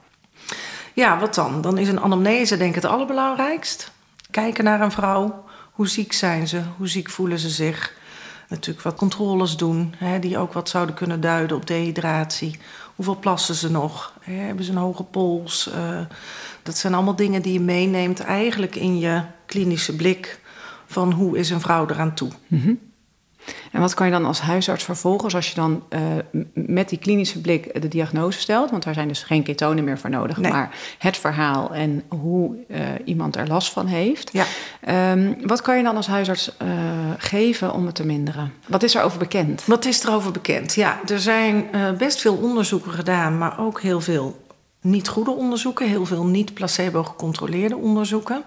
Ja, 0.94 1.20
wat 1.20 1.36
dan? 1.36 1.62
Dan 1.62 1.78
is 1.78 1.88
een 1.88 2.02
anamnese 2.02 2.58
denk 2.58 2.76
ik 2.76 2.82
het 2.82 2.92
allerbelangrijkst. 2.92 3.92
Kijken 4.32 4.64
naar 4.64 4.82
een 4.82 4.92
vrouw. 4.92 5.44
Hoe 5.72 5.88
ziek 5.88 6.14
zijn 6.14 6.48
ze? 6.48 6.62
Hoe 6.78 6.88
ziek 6.88 7.10
voelen 7.10 7.40
ze 7.40 7.50
zich? 7.50 8.02
natuurlijk 8.54 8.86
wat 8.86 8.96
controles 8.96 9.58
doen, 9.58 9.94
hè, 9.98 10.20
die 10.20 10.38
ook 10.38 10.54
wat 10.54 10.70
zouden 10.70 10.96
kunnen 10.96 11.22
duiden 11.22 11.58
op 11.58 11.68
dehydratie. 11.68 12.60
Hoeveel 12.96 13.18
plassen 13.20 13.56
ze 13.56 13.72
nog? 13.72 14.14
Hè, 14.22 14.34
hebben 14.34 14.66
ze 14.66 14.72
een 14.72 14.78
hoge 14.78 15.04
pols? 15.04 15.70
Uh, 15.76 16.00
dat 16.64 16.78
zijn 16.78 16.94
allemaal 16.94 17.16
dingen 17.16 17.42
die 17.42 17.54
je 17.54 17.60
meeneemt 17.60 18.20
eigenlijk 18.20 18.76
in 18.76 19.00
je 19.00 19.22
klinische 19.46 19.96
blik 19.96 20.40
van 20.86 21.12
hoe 21.12 21.38
is 21.38 21.50
een 21.50 21.62
vrouw 21.62 21.88
eraan 21.88 22.14
toe. 22.14 22.30
Mm 22.48 22.92
en 23.72 23.82
wat 23.82 23.94
kan 23.94 24.06
je 24.06 24.12
dan 24.12 24.26
als 24.26 24.42
huisarts 24.42 24.84
vervolgens 24.84 25.36
als 25.36 25.50
je 25.50 25.56
dan 25.56 25.84
uh, 25.90 26.00
met 26.54 26.90
die 26.90 27.00
klinische 27.00 27.42
blik 27.42 27.82
de 27.82 27.88
diagnose 27.88 28.40
stelt? 28.40 28.72
Want 28.72 28.84
daar 28.84 28.94
zijn 28.94 29.08
dus 29.08 29.24
geen 29.24 29.44
ketonen 29.44 29.84
meer 29.84 30.00
voor 30.00 30.10
nodig, 30.10 30.38
maar 30.42 30.76
het 30.98 31.18
verhaal 31.18 31.74
en 31.74 32.04
hoe 32.08 32.56
uh, 32.68 32.80
iemand 33.06 33.36
er 33.36 33.48
last 33.48 33.72
van 33.72 33.86
heeft. 33.86 34.30
Ja. 34.34 34.46
Um, 35.12 35.48
wat 35.48 35.62
kan 35.62 35.78
je 35.78 35.84
dan 35.84 35.96
als 35.96 36.08
huisarts 36.08 36.52
uh, 36.62 36.68
geven 37.18 37.74
om 37.74 37.86
het 37.86 37.96
te 37.96 38.06
minderen? 38.06 38.54
Wat 38.68 38.84
is 38.84 38.96
er 38.96 39.04
over 39.04 39.20
bekend? 39.20 39.66
Wat 39.66 39.86
is 39.86 40.04
er 40.04 40.14
over 40.14 40.32
bekend? 40.32 40.74
Ja, 40.74 41.00
er 41.08 41.20
zijn 41.20 41.66
best 41.98 42.22
veel 42.22 42.36
onderzoeken 42.36 42.92
gedaan, 42.92 43.38
maar 43.38 43.60
ook 43.60 43.82
heel 43.82 44.02
veel 44.02 44.42
niet 44.82 45.08
goede 45.08 45.32
onderzoeken, 45.32 45.88
heel 45.88 46.06
veel 46.06 46.26
niet 46.26 46.54
placebo 46.54 47.04
gecontroleerde 47.04 47.78
onderzoeken. 47.78 48.44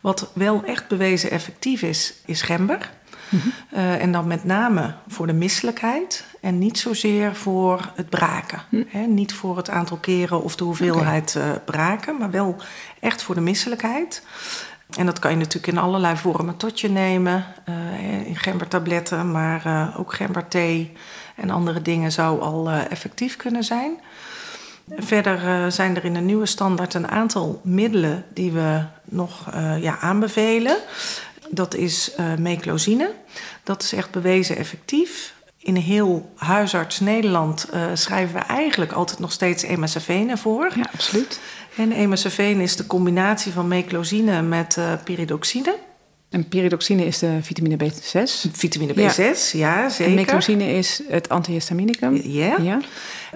Wat 0.00 0.30
wel 0.32 0.62
echt 0.64 0.88
bewezen 0.88 1.30
effectief 1.30 1.82
is, 1.82 2.14
is 2.24 2.42
gember. 2.42 2.90
Uh, 3.74 4.02
en 4.02 4.12
dan 4.12 4.26
met 4.26 4.44
name 4.44 4.94
voor 5.08 5.26
de 5.26 5.32
misselijkheid 5.32 6.24
en 6.40 6.58
niet 6.58 6.78
zozeer 6.78 7.34
voor 7.34 7.92
het 7.94 8.08
braken. 8.08 8.62
Mm. 8.68 9.14
niet 9.14 9.34
voor 9.34 9.56
het 9.56 9.70
aantal 9.70 9.96
keren 9.96 10.42
of 10.42 10.56
de 10.56 10.64
hoeveelheid 10.64 11.36
okay. 11.36 11.48
uh, 11.48 11.56
braken, 11.64 12.16
maar 12.18 12.30
wel 12.30 12.56
echt 13.00 13.22
voor 13.22 13.34
de 13.34 13.40
misselijkheid. 13.40 14.22
En 14.98 15.06
dat 15.06 15.18
kan 15.18 15.30
je 15.30 15.36
natuurlijk 15.36 15.66
in 15.66 15.78
allerlei 15.78 16.16
vormen 16.16 16.56
tot 16.56 16.80
je 16.80 16.90
nemen. 16.90 17.44
Uh, 17.68 18.26
in 18.26 18.36
gembertabletten, 18.36 19.30
maar 19.30 19.92
ook 19.98 20.14
gemberthee 20.14 20.92
en 21.36 21.50
andere 21.50 21.82
dingen 21.82 22.12
zou 22.12 22.40
al 22.40 22.70
effectief 22.70 23.36
kunnen 23.36 23.64
zijn. 23.64 23.92
Verder 24.96 25.72
zijn 25.72 25.96
er 25.96 26.04
in 26.04 26.14
de 26.14 26.20
nieuwe 26.20 26.46
standaard 26.46 26.94
een 26.94 27.08
aantal 27.08 27.60
middelen 27.64 28.24
die 28.34 28.52
we 28.52 28.82
nog 29.04 29.50
ja, 29.80 29.98
aanbevelen. 29.98 30.76
Dat 31.48 31.74
is 31.74 32.10
uh, 32.20 32.34
meclozine. 32.34 33.10
Dat 33.62 33.82
is 33.82 33.92
echt 33.92 34.10
bewezen 34.10 34.56
effectief. 34.56 35.34
In 35.58 35.76
heel 35.76 36.32
huisarts 36.36 37.00
Nederland 37.00 37.66
uh, 37.74 37.84
schrijven 37.94 38.34
we 38.34 38.40
eigenlijk 38.40 38.92
altijd 38.92 39.18
nog 39.18 39.32
steeds 39.32 39.62
emacefene 39.62 40.36
voor. 40.36 40.72
Ja, 40.74 40.88
absoluut. 40.92 41.40
En 41.76 41.92
emacefene 41.92 42.62
is 42.62 42.76
de 42.76 42.86
combinatie 42.86 43.52
van 43.52 43.68
meclozine 43.68 44.42
met 44.42 44.76
uh, 44.76 44.92
pyridoxine. 45.04 45.76
En 46.30 46.48
pyridoxine 46.48 47.06
is 47.06 47.18
de 47.18 47.38
vitamine 47.42 47.76
B6. 47.76 48.50
Vitamine 48.52 48.92
B6, 48.92 48.96
ja, 48.96 49.32
ja 49.52 49.88
zeker. 49.88 50.12
En 50.12 50.14
meclozine 50.14 50.72
is 50.72 51.02
het 51.08 51.28
antihistaminicum. 51.28 52.20
Ja. 52.24 52.56
ja. 52.60 52.80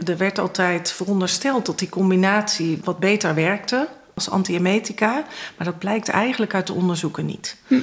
Er 0.05 0.17
werd 0.17 0.39
altijd 0.39 0.93
verondersteld 0.93 1.67
dat 1.67 1.79
die 1.79 1.89
combinatie 1.89 2.81
wat 2.85 2.99
beter 2.99 3.35
werkte 3.35 3.89
als 4.19 4.31
antiemetica. 4.31 5.25
Maar 5.57 5.67
dat 5.67 5.79
blijkt 5.79 6.09
eigenlijk 6.09 6.55
uit 6.55 6.67
de 6.67 6.73
onderzoeken 6.73 7.27
niet. 7.27 7.57
Hm. 7.67 7.81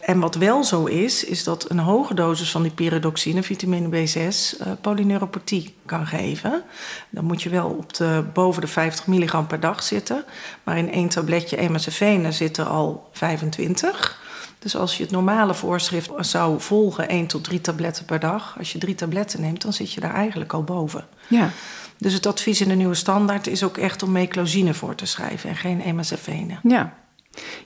En 0.00 0.20
wat 0.20 0.34
wel 0.34 0.64
zo 0.64 0.84
is, 0.84 1.24
is 1.24 1.44
dat 1.44 1.70
een 1.70 1.78
hoge 1.78 2.14
dosis 2.14 2.50
van 2.50 2.62
die 2.62 2.70
pyridoxine, 2.70 3.42
vitamine 3.42 3.88
B6, 3.88 4.16
uh, 4.18 4.66
polyneuropathie 4.80 5.74
kan 5.86 6.06
geven. 6.06 6.62
Dan 7.10 7.24
moet 7.24 7.42
je 7.42 7.48
wel 7.48 7.68
op 7.68 7.94
de, 7.94 8.24
boven 8.32 8.60
de 8.60 8.68
50 8.68 9.06
milligram 9.06 9.46
per 9.46 9.60
dag 9.60 9.82
zitten. 9.82 10.24
Maar 10.62 10.78
in 10.78 10.92
één 10.92 11.08
tabletje 11.08 11.56
emacefene 11.56 12.32
zitten 12.32 12.66
al 12.66 13.08
25. 13.12 14.24
Dus 14.58 14.76
als 14.76 14.96
je 14.96 15.02
het 15.02 15.12
normale 15.12 15.54
voorschrift 15.54 16.10
zou 16.18 16.60
volgen, 16.60 17.08
1 17.08 17.26
tot 17.26 17.44
3 17.44 17.60
tabletten 17.60 18.04
per 18.04 18.20
dag. 18.20 18.54
Als 18.58 18.72
je 18.72 18.78
drie 18.78 18.94
tabletten 18.94 19.40
neemt, 19.40 19.62
dan 19.62 19.72
zit 19.72 19.92
je 19.92 20.00
daar 20.00 20.14
eigenlijk 20.14 20.52
al 20.52 20.64
boven. 20.64 21.04
Ja. 21.28 21.50
Dus 21.98 22.12
het 22.12 22.26
advies 22.26 22.60
in 22.60 22.68
de 22.68 22.74
nieuwe 22.74 22.94
standaard 22.94 23.46
is 23.46 23.62
ook 23.62 23.76
echt 23.76 24.02
om 24.02 24.12
meclozine 24.12 24.74
voor 24.74 24.94
te 24.94 25.06
schrijven 25.06 25.50
en 25.50 25.56
geen 25.56 25.80
emacefene. 25.80 26.58
Ja. 26.62 26.94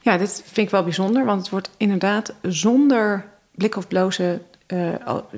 ja, 0.01 0.17
dit 0.17 0.43
vind 0.45 0.67
ik 0.67 0.71
wel 0.71 0.83
bijzonder, 0.83 1.25
want 1.25 1.41
het 1.41 1.51
wordt 1.51 1.71
inderdaad 1.77 2.35
zonder 2.43 3.27
blik 3.55 3.77
of 3.77 3.89
blozen 3.89 4.43
uh, 4.67 4.89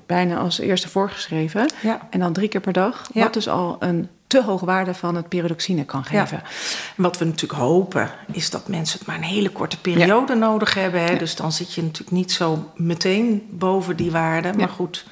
bijna 0.06 0.36
als 0.36 0.58
eerste 0.58 0.88
voorgeschreven. 0.88 1.70
Ja. 1.82 2.06
En 2.10 2.20
dan 2.20 2.32
drie 2.32 2.48
keer 2.48 2.60
per 2.60 2.72
dag, 2.72 3.08
ja. 3.12 3.22
wat 3.22 3.34
dus 3.34 3.48
al 3.48 3.76
een 3.80 4.08
te 4.26 4.42
hoge 4.42 4.64
waarde 4.64 4.94
van 4.94 5.14
het 5.14 5.28
pyridoxine 5.28 5.84
kan 5.84 6.04
geven. 6.04 6.36
Ja. 6.36 6.48
En 6.96 7.02
wat 7.02 7.18
we 7.18 7.24
natuurlijk 7.24 7.60
hopen, 7.60 8.10
is 8.32 8.50
dat 8.50 8.68
mensen 8.68 8.98
het 8.98 9.06
maar 9.06 9.16
een 9.16 9.22
hele 9.22 9.50
korte 9.50 9.80
periode 9.80 10.34
nodig 10.34 10.74
hebben. 10.74 11.04
Hè? 11.04 11.16
Dus 11.16 11.36
dan 11.36 11.52
zit 11.52 11.74
je 11.74 11.82
natuurlijk 11.82 12.10
niet 12.10 12.32
zo 12.32 12.70
meteen 12.76 13.46
boven 13.50 13.96
die 13.96 14.10
waarde. 14.10 14.52
Maar 14.52 14.68
goed, 14.68 15.04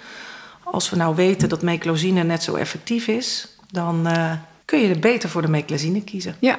als 0.64 0.90
we 0.90 0.96
nou 0.96 1.14
weten 1.14 1.48
dat 1.48 1.62
meclozine 1.62 2.22
net 2.22 2.42
zo 2.42 2.54
effectief 2.54 3.06
is, 3.06 3.48
dan 3.72 4.06
uh, 4.06 4.32
kun 4.64 4.80
je 4.80 4.88
er 4.88 4.98
beter 4.98 5.28
voor 5.28 5.42
de 5.42 5.48
meclazine 5.48 6.02
kiezen. 6.02 6.36
Ja, 6.38 6.58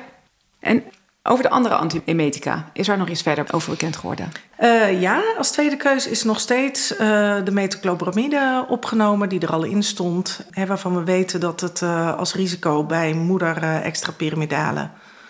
en 0.60 0.84
over 1.24 1.44
de 1.44 1.50
andere 1.50 1.76
antiemetica, 1.76 2.70
is 2.74 2.88
er 2.88 2.98
nog 2.98 3.10
iets 3.10 3.22
verder 3.22 3.54
over 3.54 3.70
bekend 3.70 3.96
geworden? 3.96 4.32
Uh, 4.60 5.02
ja, 5.02 5.24
als 5.38 5.52
tweede 5.52 5.78
keuze 5.78 6.10
is 6.10 6.24
nog 6.24 6.40
steeds 6.40 6.92
uh, 6.92 6.98
de 7.44 7.52
metoclopramide 7.52 8.66
opgenomen, 8.70 9.30
die 9.30 9.40
er 9.40 9.52
al 9.52 9.64
in 9.64 9.84
stond. 9.84 10.46
Hè, 10.50 10.66
waarvan 10.66 10.96
we 10.96 11.04
weten 11.04 11.40
dat 11.40 11.62
het 11.62 11.82
uh, 11.82 12.18
als 12.18 12.34
risico 12.34 12.84
bij 12.84 13.14
moeder 13.14 13.64
extrapyramidale 13.64 14.90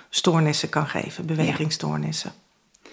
stoornissen 0.10 0.70
kan 0.70 0.88
geven, 0.88 1.26
bewegingsstoornissen. 1.26 2.32
Ja. 2.82 2.90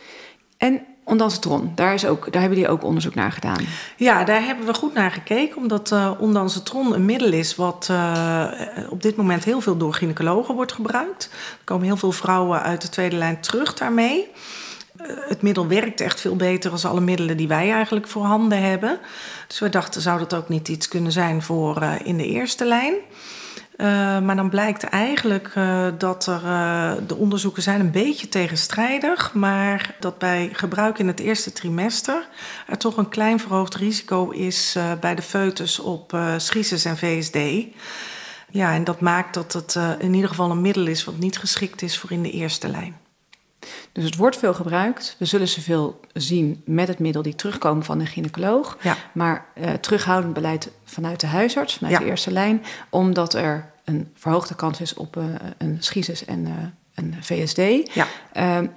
En 0.57 0.81
ondansetron, 1.09 1.73
daar, 1.75 1.95
is 1.95 2.07
ook, 2.07 2.33
daar 2.33 2.41
hebben 2.41 2.59
jullie 2.59 2.75
ook 2.75 2.85
onderzoek 2.85 3.15
naar 3.15 3.33
gedaan. 3.33 3.65
Ja, 3.97 4.25
daar 4.25 4.43
hebben 4.43 4.67
we 4.67 4.75
goed 4.75 4.95
naar 4.95 5.11
gekeken, 5.11 5.57
omdat 5.57 5.91
uh, 5.93 6.11
een 6.93 7.05
middel 7.05 7.33
is 7.33 7.57
wat 7.57 7.89
uh, 7.91 8.45
op 8.89 9.03
dit 9.03 9.17
moment 9.17 9.45
heel 9.45 9.61
veel 9.61 9.77
door 9.77 9.95
gynaecologen 9.95 10.55
wordt 10.55 10.73
gebruikt. 10.73 11.31
Er 11.33 11.65
komen 11.65 11.87
heel 11.87 11.97
veel 11.97 12.13
vrouwen 12.13 12.63
uit 12.63 12.83
de 12.83 12.89
tweede 12.89 13.17
lijn 13.17 13.41
terug 13.41 13.75
daarmee. 13.75 14.27
Uh, 15.01 15.07
het 15.29 15.43
middel 15.43 15.67
werkt 15.67 16.01
echt 16.01 16.21
veel 16.21 16.37
beter 16.37 16.71
dan 16.71 16.91
alle 16.91 17.01
middelen 17.01 17.37
die 17.37 17.49
wij 17.49 17.73
eigenlijk 17.73 18.09
voorhanden 18.09 18.63
hebben. 18.63 18.99
Dus 19.47 19.59
we 19.59 19.69
dachten, 19.69 20.01
zou 20.01 20.19
dat 20.19 20.35
ook 20.35 20.49
niet 20.49 20.69
iets 20.69 20.89
kunnen 20.89 21.13
zijn 21.13 21.43
voor 21.43 21.83
in 22.05 22.17
de 22.17 22.27
eerste 22.27 22.65
lijn? 22.65 22.95
Uh, 23.79 23.87
maar 24.21 24.37
dan 24.37 24.51
blijkt 24.51 24.83
eigenlijk 24.83 25.53
uh, 25.55 25.87
dat 25.99 26.27
er, 26.27 26.43
uh, 26.45 26.93
de 27.07 27.17
onderzoeken 27.17 27.63
zijn 27.63 27.81
een 27.81 27.91
beetje 27.91 28.29
tegenstrijdig, 28.29 29.35
maar 29.35 29.95
dat 30.01 30.19
bij 30.19 30.51
gebruik 30.53 30.99
in 30.99 31.07
het 31.07 31.21
eerste 31.21 31.53
trimester 31.53 32.29
er 32.67 32.79
toch 32.79 32.97
een 32.97 33.09
klein 33.09 33.41
verhoogd 33.41 33.75
risico 33.75 34.31
is 34.31 34.77
bij 35.01 35.15
de 35.15 35.23
foetus 35.23 35.79
op 35.79 36.19
schisis 36.37 36.85
en 36.85 36.97
VSD. 36.97 37.39
Ja, 38.51 38.75
en 38.75 38.85
dat 38.85 39.01
maakt 39.01 39.35
dat 39.35 39.53
het 39.53 39.79
in 39.99 40.15
ieder 40.15 40.29
geval 40.29 40.51
een 40.51 40.61
middel 40.61 40.87
is 40.87 41.05
wat 41.05 41.19
niet 41.19 41.39
geschikt 41.39 41.83
is 41.83 41.99
voor 41.99 42.13
in 42.13 42.23
de 42.23 42.31
eerste 42.31 42.69
lijn. 42.69 43.08
Dus 43.93 44.05
het 44.05 44.17
wordt 44.17 44.37
veel 44.37 44.55
gebruikt. 44.55 45.17
We 45.19 45.25
zullen 45.25 45.49
ze 45.49 45.61
veel 45.61 46.01
zien 46.13 46.63
met 46.65 46.89
het 46.89 46.99
middel 46.99 47.23
die 47.23 47.35
terugkomen 47.35 47.85
van 47.85 47.99
de 47.99 48.07
gynaecoloog. 48.07 48.77
Ja. 48.83 48.97
Maar 49.13 49.47
uh, 49.55 49.71
terughoudend 49.73 50.35
beleid 50.35 50.71
vanuit 50.85 51.21
de 51.21 51.27
huisarts, 51.27 51.75
vanuit 51.75 51.95
ja. 51.95 52.01
de 52.01 52.11
eerste 52.11 52.33
lijn. 52.33 52.63
Omdat 52.91 53.35
er 53.35 53.71
een 53.85 54.13
verhoogde 54.15 54.55
kans 54.55 54.81
is 54.81 54.95
op 54.95 55.17
uh, 55.17 55.25
een 55.59 55.77
schisis 55.81 56.25
en 56.25 56.47
uh, 56.47 56.53
een 56.95 57.17
VSD. 57.21 57.61
Ja. 57.95 58.07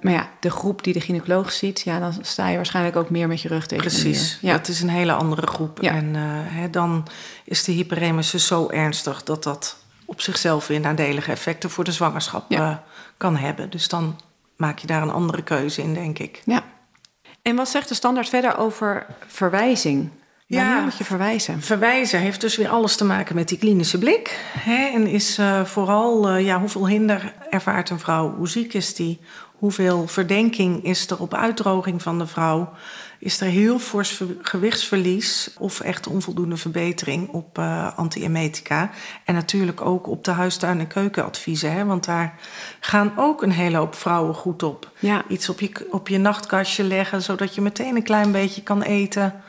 maar 0.00 0.12
ja, 0.12 0.28
de 0.40 0.50
groep 0.50 0.84
die 0.84 0.92
de 0.92 1.00
gynaecoloog 1.00 1.52
ziet, 1.52 1.80
ja, 1.80 1.98
dan 1.98 2.14
sta 2.20 2.48
je 2.48 2.56
waarschijnlijk 2.56 2.96
ook 2.96 3.10
meer 3.10 3.28
met 3.28 3.40
je 3.40 3.48
rug 3.48 3.66
tegen 3.66 3.84
Precies. 3.84 4.38
Ja, 4.40 4.52
het 4.52 4.68
is 4.68 4.80
een 4.80 4.88
hele 4.88 5.12
andere 5.12 5.46
groep. 5.46 5.82
Ja. 5.82 5.92
En 5.94 6.14
hè, 6.48 6.70
dan 6.70 7.06
is 7.44 7.64
de 7.64 7.72
hyperemesis 7.72 8.46
zo 8.46 8.68
ernstig 8.68 9.22
dat 9.22 9.42
dat 9.42 9.76
op 10.12 10.20
zichzelf 10.20 10.66
weer 10.66 10.80
nadelige 10.80 11.30
effecten 11.30 11.70
voor 11.70 11.84
de 11.84 11.92
zwangerschap 11.92 12.44
ja. 12.48 12.82
kan 13.16 13.36
hebben. 13.36 13.70
Dus 13.70 13.88
dan 13.88 14.20
maak 14.62 14.78
je 14.78 14.86
daar 14.86 15.02
een 15.02 15.10
andere 15.10 15.42
keuze 15.42 15.82
in, 15.82 15.94
denk 15.94 16.18
ik. 16.18 16.42
Ja. 16.44 16.62
En 17.42 17.56
wat 17.56 17.68
zegt 17.68 17.88
de 17.88 17.94
standaard 17.94 18.28
verder 18.28 18.56
over 18.58 19.06
verwijzing? 19.26 20.08
Wanneer 20.48 20.76
Ja. 20.76 20.80
moet 20.82 20.96
je 20.98 21.04
verwijzen? 21.04 21.62
Verwijzen 21.62 22.20
heeft 22.20 22.40
dus 22.40 22.56
weer 22.56 22.68
alles 22.68 22.96
te 22.96 23.04
maken 23.04 23.34
met 23.34 23.48
die 23.48 23.58
klinische 23.58 23.98
blik. 23.98 24.40
Hè? 24.58 24.84
En 24.94 25.06
is 25.06 25.38
uh, 25.38 25.64
vooral 25.64 26.36
uh, 26.36 26.44
ja, 26.46 26.58
hoeveel 26.60 26.88
hinder 26.88 27.34
ervaart 27.50 27.90
een 27.90 27.98
vrouw? 27.98 28.34
Hoe 28.36 28.48
ziek 28.48 28.74
is 28.74 28.94
die? 28.94 29.20
Hoeveel 29.52 30.06
verdenking 30.06 30.84
is 30.84 31.10
er 31.10 31.20
op 31.20 31.34
uitdroging 31.34 32.02
van 32.02 32.18
de 32.18 32.26
vrouw? 32.26 32.72
Is 33.24 33.40
er 33.40 33.46
heel 33.46 33.78
fors 33.78 34.22
gewichtsverlies 34.42 35.50
of 35.58 35.80
echt 35.80 36.06
onvoldoende 36.06 36.56
verbetering 36.56 37.28
op 37.28 37.58
uh, 37.58 37.98
antiemetica? 37.98 38.90
En 39.24 39.34
natuurlijk 39.34 39.80
ook 39.80 40.06
op 40.06 40.24
de 40.24 40.30
huistuin- 40.30 40.80
en 40.80 40.86
keukenadviezen. 40.86 41.72
Hè? 41.72 41.84
Want 41.84 42.04
daar 42.04 42.34
gaan 42.80 43.12
ook 43.16 43.42
een 43.42 43.52
hele 43.52 43.76
hoop 43.76 43.94
vrouwen 43.94 44.34
goed 44.34 44.62
op. 44.62 44.90
Ja. 44.98 45.22
Iets 45.28 45.48
op 45.48 45.60
je, 45.60 45.86
op 45.90 46.08
je 46.08 46.18
nachtkastje 46.18 46.84
leggen, 46.84 47.22
zodat 47.22 47.54
je 47.54 47.60
meteen 47.60 47.96
een 47.96 48.02
klein 48.02 48.32
beetje 48.32 48.62
kan 48.62 48.82
eten 48.82 49.42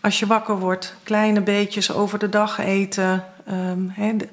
als 0.00 0.18
je 0.18 0.26
wakker 0.26 0.58
wordt, 0.58 0.94
kleine 1.02 1.40
beetjes 1.40 1.92
over 1.92 2.18
de 2.18 2.28
dag 2.28 2.58
eten. 2.58 3.24
Um, 3.50 3.92
he, 3.94 4.16
de, 4.16 4.28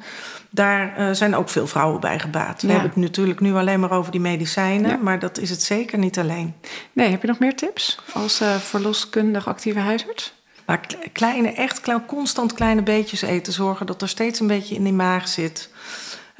daar 0.50 1.00
uh, 1.00 1.10
zijn 1.12 1.36
ook 1.36 1.50
veel 1.50 1.68
vrouwen 1.68 2.00
bij 2.00 2.20
gebaat. 2.20 2.62
We 2.62 2.68
Ja. 2.68 2.74
hebben 2.74 2.92
het 2.92 3.00
natuurlijk 3.02 3.40
nu 3.40 3.54
alleen 3.56 3.80
maar 3.80 3.92
over 3.92 4.12
die 4.12 4.22
medicijnen, 4.22 4.90
Ja. 4.92 4.98
maar 4.98 5.20
dat 5.20 5.38
is 5.38 5.50
het 5.50 5.62
zeker 5.64 5.98
niet 5.98 6.20
alleen. 6.20 6.54
Nee, 6.94 7.10
heb 7.10 7.22
je 7.22 7.28
nog 7.28 7.40
meer 7.40 7.56
tips 7.56 8.00
als 8.14 8.42
uh, 8.42 8.56
verloskundig 8.56 9.48
actieve 9.48 9.80
huisarts? 9.80 10.34
Maar 10.66 10.82
kleine, 11.14 11.52
echt 11.52 11.82
klein, 11.82 12.06
constant 12.06 12.54
kleine 12.54 12.82
beetjes 12.82 13.22
eten. 13.22 13.54
Zorgen 13.54 13.86
dat 13.86 14.02
er 14.02 14.10
steeds 14.10 14.40
een 14.40 14.48
beetje 14.48 14.76
in 14.76 14.84
die 14.84 14.94
maag 14.94 15.28
zit. 15.28 15.70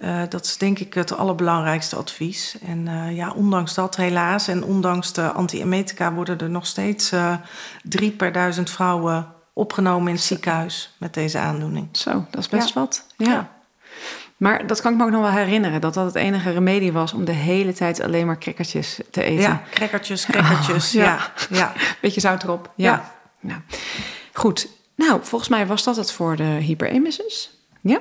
Uh, 0.04 0.22
dat 0.30 0.46
is 0.46 0.58
denk 0.58 0.80
ik 0.80 0.94
het 0.94 1.18
allerbelangrijkste 1.18 1.96
advies. 1.96 2.58
En 2.66 2.88
uh, 2.88 3.16
ja, 3.16 3.32
ondanks 3.32 3.74
dat 3.74 3.96
helaas 3.96 4.48
en 4.48 4.64
ondanks 4.64 5.14
de 5.14 5.32
antiemetica 5.32 6.14
worden 6.14 6.38
er 6.40 6.50
nog 6.50 6.66
steeds 6.66 7.12
uh, 7.12 7.36
drie 7.84 8.12
per 8.12 8.32
duizend 8.32 8.70
vrouwen 8.70 9.28
opgenomen 9.56 10.08
in 10.08 10.16
het 10.16 10.24
ziekenhuis 10.24 10.96
met 10.98 11.14
deze 11.14 11.38
aandoening. 11.38 11.88
Zo, 11.92 12.26
dat 12.30 12.42
is 12.42 12.50
best 12.50 12.68
ja. 12.68 12.80
wat. 12.80 13.06
Ja. 13.18 13.32
ja. 13.32 13.54
Maar 14.38 14.68
dat 14.68 14.82
kan 14.82 14.92
ik 14.92 14.98
me 14.98 15.04
ook 15.04 15.12
nog 15.12 15.22
wel 15.22 15.32
herinneren, 15.32 15.82
dat 15.82 15.94
dat 15.94 16.06
het 16.06 16.16
enige 16.16 16.52
remedie 16.52 16.92
was 16.92 17.14
om 17.14 17.26
de 17.26 17.32
hele 17.32 17.74
tijd 17.74 18.02
alleen 18.02 18.26
maar 18.26 18.38
crackertjes 18.38 19.00
te 19.12 19.24
eten. 19.24 19.42
Ja, 19.42 19.64
crackertjes, 19.72 20.26
crackertjes. 20.26 20.88
Oh, 20.88 21.02
ja. 21.02 21.32
ja. 21.50 21.74
Beetje 22.02 22.20
zout 22.20 22.44
erop. 22.44 22.72
Ja. 22.76 23.12
Nou, 23.40 23.62
goed. 24.34 24.68
Nou, 24.96 25.20
volgens 25.24 25.50
mij 25.50 25.68
was 25.68 25.84
dat 25.84 25.96
het 25.96 26.12
voor 26.12 26.36
de 26.36 26.44
hyperemesis. 26.44 27.58
Ja. 27.82 28.00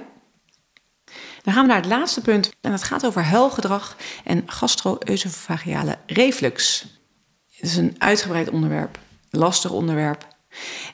Dan 1.42 1.54
gaan 1.54 1.62
we 1.62 1.68
naar 1.68 1.80
het 1.80 1.90
laatste 1.90 2.20
punt. 2.20 2.52
En 2.60 2.70
dat 2.70 2.82
gaat 2.82 3.06
over 3.06 3.22
huilgedrag 3.22 3.96
en 4.24 4.42
gastro-œsophageale 4.46 5.96
reflux. 6.06 6.86
Het 7.50 7.70
is 7.70 7.76
een 7.76 7.94
uitgebreid 7.98 8.50
onderwerp, 8.50 8.98
lastig 9.30 9.70
onderwerp. 9.70 10.33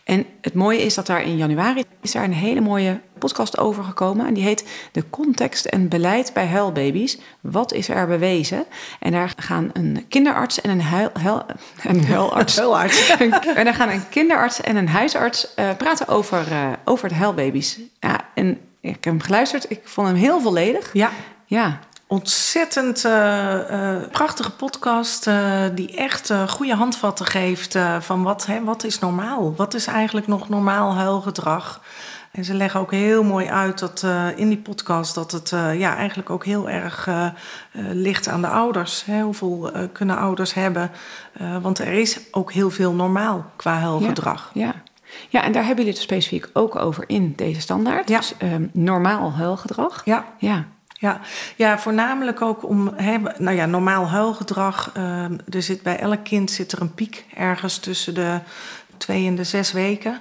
En 0.05 0.27
het 0.41 0.55
mooie 0.55 0.83
is 0.83 0.95
dat 0.95 1.07
daar 1.07 1.23
in 1.23 1.37
januari 1.37 1.85
is 2.01 2.13
daar 2.13 2.25
een 2.25 2.33
hele 2.33 2.61
mooie 2.61 3.01
podcast 3.19 3.59
over 3.59 3.85
gekomen. 3.85 4.27
En 4.27 4.35
die 4.35 4.43
heet 4.43 4.69
De 4.93 5.11
context 5.11 5.65
en 5.65 5.89
beleid 5.89 6.31
bij 6.35 6.47
huilbaby's. 6.47 7.19
Wat 7.41 7.73
is 7.73 7.89
er 7.89 8.07
bewezen? 8.07 8.65
En 9.01 9.13
daar 9.13 9.33
gaan 9.37 9.71
een 9.73 10.05
kinderarts 10.09 10.61
en 10.61 10.71
een, 10.71 10.83
huil, 10.83 11.11
huil, 11.13 11.43
een 11.83 12.05
huilarts. 12.05 12.59
en 13.57 13.65
daar 13.65 13.75
gaan 13.75 13.89
een 13.89 14.09
kinderarts 14.09 14.61
en 14.61 14.77
een 14.77 14.89
huisarts 14.89 15.49
uh, 15.57 15.71
praten 15.77 16.09
over, 16.09 16.47
uh, 16.51 16.73
over 16.85 17.09
de 17.09 17.15
huilbaby's. 17.15 17.79
Ja, 18.01 18.21
en 18.35 18.59
ik 18.81 18.91
heb 18.91 19.05
hem 19.05 19.21
geluisterd. 19.21 19.71
Ik 19.71 19.81
vond 19.85 20.07
hem 20.07 20.17
heel 20.17 20.41
volledig. 20.41 20.93
Ja. 20.93 21.11
Ja, 21.47 21.79
Ontzettend 22.11 23.05
uh, 23.05 23.13
uh, 23.71 23.97
prachtige 24.11 24.51
podcast 24.51 25.27
uh, 25.27 25.63
die 25.75 25.97
echt 25.97 26.33
goede 26.49 26.75
handvatten 26.75 27.27
geeft 27.27 27.79
van 28.01 28.23
wat, 28.23 28.47
hè, 28.47 28.65
wat 28.65 28.85
is 28.85 28.99
normaal? 28.99 29.55
Wat 29.57 29.75
is 29.75 29.87
eigenlijk 29.87 30.27
nog 30.27 30.49
normaal 30.49 30.95
huilgedrag? 30.95 31.83
En 32.33 32.45
ze 32.45 32.55
leggen 32.55 32.81
ook 32.81 32.91
heel 32.91 33.23
mooi 33.23 33.47
uit 33.47 33.79
dat 33.79 34.07
in 34.37 34.49
die 34.49 34.59
podcast 34.59 35.15
dat 35.15 35.33
het 35.33 35.49
ja, 35.79 35.97
eigenlijk 35.97 36.31
ook 36.31 36.45
heel 36.45 36.69
erg 36.69 37.09
ligt 37.73 38.29
aan 38.29 38.41
de 38.41 38.49
ouders. 38.49 39.05
Hè? 39.05 39.23
Hoeveel 39.23 39.71
kunnen 39.93 40.17
ouders 40.17 40.55
hebben? 40.55 40.91
want 41.63 41.79
er 41.79 41.93
is 41.93 42.19
ook 42.31 42.53
heel 42.53 42.71
veel 42.71 42.93
normaal 42.93 43.51
qua 43.57 43.79
huilgedrag. 43.79 44.51
Ja, 44.55 44.65
ja. 44.65 44.75
Ja, 45.29 45.43
en 45.43 45.53
daar 45.53 45.65
hebben 45.65 45.85
jullie 45.85 45.99
het 45.99 46.09
specifiek 46.09 46.51
ook 46.53 46.77
over 46.77 47.05
in 47.07 47.33
deze 47.37 47.61
standaard. 47.61 48.09
Ja. 48.09 48.19
Dus 48.19 48.35
um, 48.43 48.71
normaal 48.73 49.33
huilgedrag. 49.33 50.05
Ja. 50.05 50.25
ja. 50.39 50.67
Ja, 51.01 51.21
ja 51.57 51.79
voornamelijk 51.79 52.43
ook 52.43 52.69
om 52.69 52.93
hè, 52.97 53.19
nou 53.39 53.57
ja, 53.57 53.67
normaal 53.67 54.09
huilgedrag. 54.09 54.93
Uh, 54.97 55.25
er 55.25 55.63
zit 55.63 55.83
bij 55.83 55.99
elk 55.99 56.25
kind 56.25 56.51
zit 56.51 56.73
er 56.73 56.81
een 56.81 56.95
piek 56.95 57.25
ergens 57.35 57.79
tussen 57.79 58.15
de 58.15 58.41
twee 58.97 59.27
en 59.27 59.35
de 59.35 59.45
zes 59.45 59.73
weken. 59.73 60.21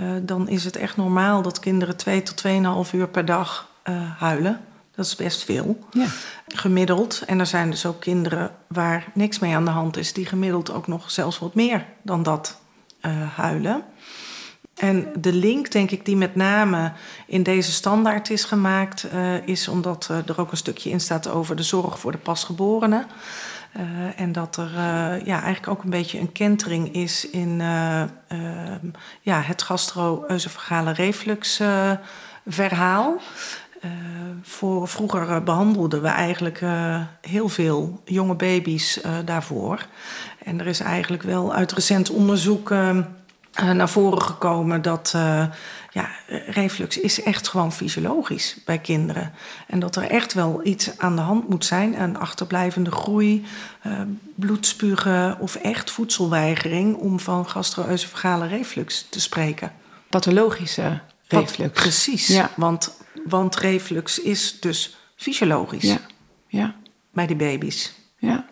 Uh, 0.00 0.10
dan 0.22 0.48
is 0.48 0.64
het 0.64 0.76
echt 0.76 0.96
normaal 0.96 1.42
dat 1.42 1.60
kinderen 1.60 1.96
twee 1.96 2.22
tot 2.22 2.36
tweeënhalf 2.36 2.92
uur 2.92 3.08
per 3.08 3.24
dag 3.24 3.68
uh, 3.88 4.20
huilen. 4.20 4.60
Dat 4.94 5.06
is 5.06 5.16
best 5.16 5.44
veel. 5.44 5.78
Ja. 5.90 6.06
Gemiddeld. 6.48 7.22
En 7.26 7.40
er 7.40 7.46
zijn 7.46 7.70
dus 7.70 7.86
ook 7.86 8.00
kinderen 8.00 8.50
waar 8.66 9.04
niks 9.14 9.38
mee 9.38 9.54
aan 9.54 9.64
de 9.64 9.70
hand 9.70 9.96
is, 9.96 10.12
die 10.12 10.26
gemiddeld 10.26 10.72
ook 10.72 10.86
nog 10.86 11.10
zelfs 11.10 11.38
wat 11.38 11.54
meer 11.54 11.86
dan 12.02 12.22
dat 12.22 12.60
huilen. 13.34 13.84
En 14.74 15.12
de 15.18 15.32
link, 15.32 15.70
denk 15.70 15.90
ik, 15.90 16.04
die 16.04 16.16
met 16.16 16.34
name 16.34 16.92
in 17.26 17.42
deze 17.42 17.72
standaard 17.72 18.30
is 18.30 18.44
gemaakt, 18.44 19.06
uh, 19.14 19.46
is 19.46 19.68
omdat 19.68 20.08
uh, 20.10 20.28
er 20.28 20.40
ook 20.40 20.50
een 20.50 20.56
stukje 20.56 20.90
in 20.90 21.00
staat 21.00 21.28
over 21.28 21.56
de 21.56 21.62
zorg 21.62 21.98
voor 21.98 22.12
de 22.12 22.18
pasgeborenen. 22.18 23.06
Uh, 23.76 24.20
en 24.20 24.32
dat 24.32 24.56
er 24.56 24.70
ja, 25.24 25.42
eigenlijk 25.42 25.68
ook 25.68 25.82
een 25.82 25.90
beetje 25.90 26.18
een 26.18 26.32
kentering 26.32 26.94
is 26.94 27.30
in 27.30 27.58
ja, 29.20 29.40
het 29.40 29.62
gastro-œsophagale 29.62 30.92
reflux 30.92 31.60
verhaal. 32.46 33.20
voor, 34.42 34.88
vroeger 34.88 35.42
behandelden 35.42 36.02
we 36.02 36.08
eigenlijk 36.08 36.60
heel 37.20 37.48
veel 37.48 38.00
jonge 38.04 38.34
baby's 38.34 39.00
daarvoor. 39.24 39.86
En 40.44 40.60
er 40.60 40.66
is 40.66 40.80
eigenlijk 40.80 41.22
wel 41.22 41.54
uit 41.54 41.72
recent 41.72 42.10
onderzoek 42.10 42.70
uh, 42.70 42.98
naar 43.62 43.88
voren 43.88 44.22
gekomen 44.22 44.82
dat 44.82 45.12
uh, 45.16 45.46
ja, 45.90 46.08
reflux 46.46 47.00
is 47.00 47.22
echt 47.22 47.48
gewoon 47.48 47.72
fysiologisch 47.72 48.56
bij 48.64 48.78
kinderen. 48.78 49.32
En 49.66 49.78
dat 49.78 49.96
er 49.96 50.02
echt 50.02 50.32
wel 50.32 50.60
iets 50.64 50.98
aan 50.98 51.16
de 51.16 51.22
hand 51.22 51.48
moet 51.48 51.64
zijn. 51.64 52.00
Een 52.00 52.18
achterblijvende 52.18 52.90
groei, 52.90 53.44
uh, 53.86 53.92
bloedspugen 54.34 55.38
of 55.40 55.54
echt 55.54 55.90
voedselweigering... 55.90 56.96
om 56.96 57.20
van 57.20 57.48
gastro-œsophagale 57.48 58.46
reflux 58.48 59.06
te 59.10 59.20
spreken. 59.20 59.72
Pathologische 60.08 61.00
reflux. 61.28 61.56
Pat 61.56 61.72
precies, 61.72 62.26
ja. 62.26 62.50
want, 62.56 62.96
want 63.24 63.56
reflux 63.56 64.18
is 64.18 64.60
dus 64.60 64.96
fysiologisch 65.16 65.82
ja. 65.82 66.00
Ja. 66.48 66.74
bij 67.12 67.26
die 67.26 67.36
baby's. 67.36 67.92
Ja. 68.18 68.46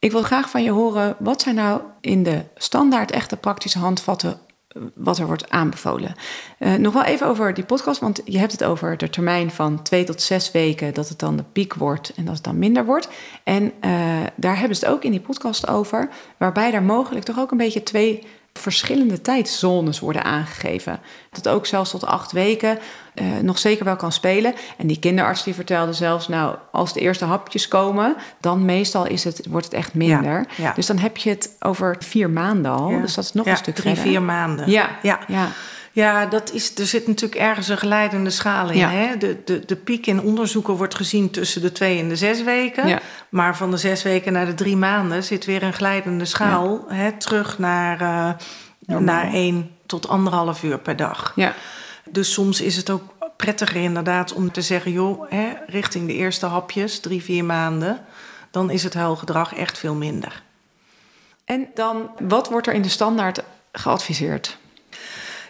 Ik 0.00 0.12
wil 0.12 0.22
graag 0.22 0.50
van 0.50 0.62
je 0.62 0.70
horen, 0.70 1.16
wat 1.18 1.42
zijn 1.42 1.54
nou 1.54 1.80
in 2.00 2.22
de 2.22 2.44
standaard 2.54 3.10
echte 3.10 3.36
praktische 3.36 3.78
handvatten 3.78 4.40
eh, 4.68 4.82
wat 4.94 5.18
er 5.18 5.26
wordt 5.26 5.50
aanbevolen. 5.50 6.14
Uh, 6.58 6.74
nog 6.74 6.92
wel 6.92 7.02
even 7.02 7.26
over 7.26 7.54
die 7.54 7.64
podcast, 7.64 8.00
want 8.00 8.20
je 8.24 8.38
hebt 8.38 8.52
het 8.52 8.64
over 8.64 8.96
de 8.96 9.10
termijn 9.10 9.50
van 9.50 9.82
twee 9.82 10.04
tot 10.04 10.22
zes 10.22 10.50
weken, 10.50 10.94
dat 10.94 11.08
het 11.08 11.18
dan 11.18 11.36
de 11.36 11.44
piek 11.52 11.74
wordt 11.74 12.12
en 12.16 12.24
dat 12.24 12.34
het 12.34 12.44
dan 12.44 12.58
minder 12.58 12.84
wordt. 12.84 13.08
En 13.44 13.62
uh, 13.64 13.70
daar 14.36 14.58
hebben 14.58 14.76
ze 14.76 14.84
het 14.84 14.94
ook 14.94 15.04
in 15.04 15.10
die 15.10 15.20
podcast 15.20 15.68
over, 15.68 16.08
waarbij 16.36 16.70
daar 16.70 16.82
mogelijk 16.82 17.24
toch 17.24 17.38
ook 17.38 17.50
een 17.50 17.56
beetje 17.56 17.82
twee 17.82 18.26
verschillende 18.52 19.20
tijdzones 19.20 20.00
worden 20.00 20.24
aangegeven. 20.24 21.00
Dat 21.30 21.48
ook 21.48 21.66
zelfs 21.66 21.90
tot 21.90 22.04
acht 22.04 22.32
weken 22.32 22.78
uh, 23.20 23.38
nog 23.42 23.58
zeker 23.58 23.84
wel 23.84 23.96
kan 23.96 24.12
spelen. 24.12 24.54
En 24.78 24.86
die 24.86 24.98
kinderarts 24.98 25.42
die 25.42 25.54
vertelde 25.54 25.92
zelfs, 25.92 26.28
nou, 26.28 26.56
als 26.72 26.92
de 26.92 27.00
eerste 27.00 27.24
hapjes 27.24 27.68
komen, 27.68 28.16
dan 28.40 28.64
meestal 28.64 29.06
is 29.06 29.24
het, 29.24 29.46
wordt 29.48 29.66
het 29.66 29.74
echt 29.74 29.94
minder. 29.94 30.32
Ja, 30.32 30.46
ja. 30.56 30.72
Dus 30.72 30.86
dan 30.86 30.98
heb 30.98 31.16
je 31.16 31.30
het 31.30 31.56
over 31.60 31.96
vier 31.98 32.30
maanden 32.30 32.72
al. 32.72 32.90
Ja. 32.90 33.00
Dus 33.00 33.14
dat 33.14 33.24
is 33.24 33.32
nog 33.32 33.46
een 33.46 33.56
stuk 33.56 33.74
drie, 33.74 33.94
verder. 33.94 34.12
vier 34.12 34.22
maanden. 34.22 34.70
Ja, 34.70 34.88
ja. 35.02 35.18
ja. 35.28 35.48
Ja, 35.92 36.26
dat 36.26 36.52
is, 36.52 36.78
er 36.78 36.86
zit 36.86 37.06
natuurlijk 37.06 37.40
ergens 37.40 37.68
een 37.68 37.78
geleidende 37.78 38.30
schaal 38.30 38.70
in. 38.70 38.78
Ja. 38.78 38.88
Hè? 38.88 39.16
De, 39.16 39.36
de, 39.44 39.64
de 39.66 39.76
piek 39.76 40.06
in 40.06 40.22
onderzoeken 40.22 40.74
wordt 40.74 40.94
gezien 40.94 41.30
tussen 41.30 41.62
de 41.62 41.72
twee 41.72 41.98
en 41.98 42.08
de 42.08 42.16
zes 42.16 42.42
weken. 42.42 42.88
Ja. 42.88 43.00
Maar 43.28 43.56
van 43.56 43.70
de 43.70 43.76
zes 43.76 44.02
weken 44.02 44.32
naar 44.32 44.46
de 44.46 44.54
drie 44.54 44.76
maanden 44.76 45.24
zit 45.24 45.44
weer 45.44 45.62
een 45.62 45.72
glijdende 45.72 46.24
schaal 46.24 46.84
ja. 46.88 46.94
hè, 46.94 47.12
terug 47.12 47.58
naar, 47.58 48.00
uh, 48.00 48.98
naar 48.98 49.32
één 49.32 49.70
tot 49.86 50.08
anderhalf 50.08 50.62
uur 50.62 50.78
per 50.78 50.96
dag. 50.96 51.32
Ja. 51.36 51.54
Dus 52.10 52.32
soms 52.32 52.60
is 52.60 52.76
het 52.76 52.90
ook 52.90 53.02
prettiger 53.36 53.80
inderdaad 53.82 54.32
om 54.32 54.52
te 54.52 54.62
zeggen... 54.62 54.92
joh, 54.92 55.30
hè, 55.30 55.52
richting 55.66 56.06
de 56.06 56.14
eerste 56.14 56.46
hapjes, 56.46 57.00
drie, 57.00 57.22
vier 57.22 57.44
maanden... 57.44 58.04
dan 58.50 58.70
is 58.70 58.82
het 58.82 58.94
huilgedrag 58.94 59.54
echt 59.54 59.78
veel 59.78 59.94
minder. 59.94 60.42
En 61.44 61.68
dan, 61.74 62.10
wat 62.18 62.48
wordt 62.48 62.66
er 62.66 62.74
in 62.74 62.82
de 62.82 62.88
standaard 62.88 63.42
geadviseerd? 63.72 64.58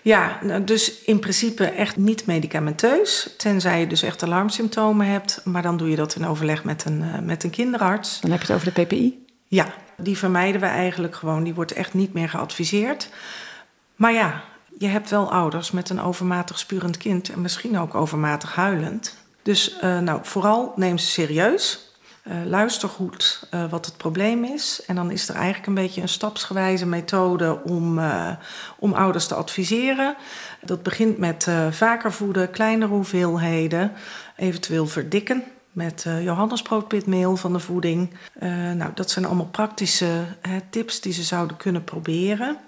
Ja, 0.03 0.39
nou, 0.43 0.65
dus 0.65 1.03
in 1.03 1.19
principe 1.19 1.65
echt 1.65 1.97
niet 1.97 2.27
medicamenteus. 2.27 3.35
Tenzij 3.37 3.81
je 3.81 3.87
dus 3.87 4.03
echt 4.03 4.23
alarmsymptomen 4.23 5.07
hebt. 5.07 5.41
Maar 5.45 5.63
dan 5.63 5.77
doe 5.77 5.91
je 5.91 5.97
dat 5.97 6.15
in 6.15 6.27
overleg 6.27 6.65
met 6.65 6.85
een, 6.85 7.03
uh, 7.03 7.19
met 7.19 7.45
een 7.45 7.51
kinderarts. 7.51 8.21
Dan 8.21 8.31
heb 8.31 8.41
je 8.41 8.47
het 8.47 8.57
over 8.57 8.75
de 8.75 8.85
PPI? 8.85 9.25
Ja, 9.49 9.75
die 9.97 10.19
vermijden 10.19 10.61
we 10.61 10.67
eigenlijk 10.67 11.15
gewoon. 11.15 11.45
Die 11.45 11.55
wordt 11.55 11.73
echt 11.73 11.95
niet 11.95 12.13
meer 12.13 12.29
geadviseerd. 12.29 13.09
Maar 13.97 14.13
ja, 14.13 14.45
je 14.81 14.87
hebt 14.87 15.11
wel 15.11 15.33
ouders 15.33 15.71
met 15.71 15.91
een 15.91 16.01
overmatig 16.01 16.59
spurend 16.59 16.97
kind. 16.97 17.29
En 17.29 17.41
misschien 17.41 17.79
ook 17.79 17.95
overmatig 17.95 18.55
huilend. 18.55 19.17
Dus 19.43 19.77
uh, 19.83 19.99
nou, 19.99 20.21
vooral 20.23 20.73
neem 20.77 20.99
ze 20.99 21.07
serieus. 21.07 21.95
Uh, 22.25 22.35
luister 22.47 22.89
goed 22.89 23.49
uh, 23.55 23.71
wat 23.71 23.87
het 23.87 23.97
probleem 23.97 24.45
is. 24.45 24.83
En 24.87 24.95
dan 24.95 25.11
is 25.11 25.29
er 25.29 25.35
eigenlijk 25.35 25.67
een 25.67 25.75
beetje 25.75 26.01
een 26.01 26.09
stapsgewijze 26.09 26.87
methode 26.87 27.63
om, 27.65 28.01
om 28.79 28.93
ouders 28.93 29.27
te 29.27 29.35
adviseren. 29.35 30.17
Dat 30.65 30.83
begint 30.83 31.19
met 31.19 31.49
vaker 31.71 32.13
voeden, 32.13 32.51
kleinere 32.51 32.93
hoeveelheden, 32.93 33.93
eventueel 34.37 34.87
verdikken 34.87 35.45
met 35.73 36.07
Johannesbroodpitmeel 36.23 37.37
van 37.37 37.53
de 37.53 37.61
voeding. 37.61 38.15
nou, 38.75 38.91
dat 38.95 39.11
zijn 39.11 39.25
allemaal 39.25 39.47
praktische 39.47 40.25
tips 40.71 41.01
die 41.01 41.13
ze 41.13 41.23
zouden 41.23 41.57
kunnen 41.57 41.85
proberen. 41.85 42.59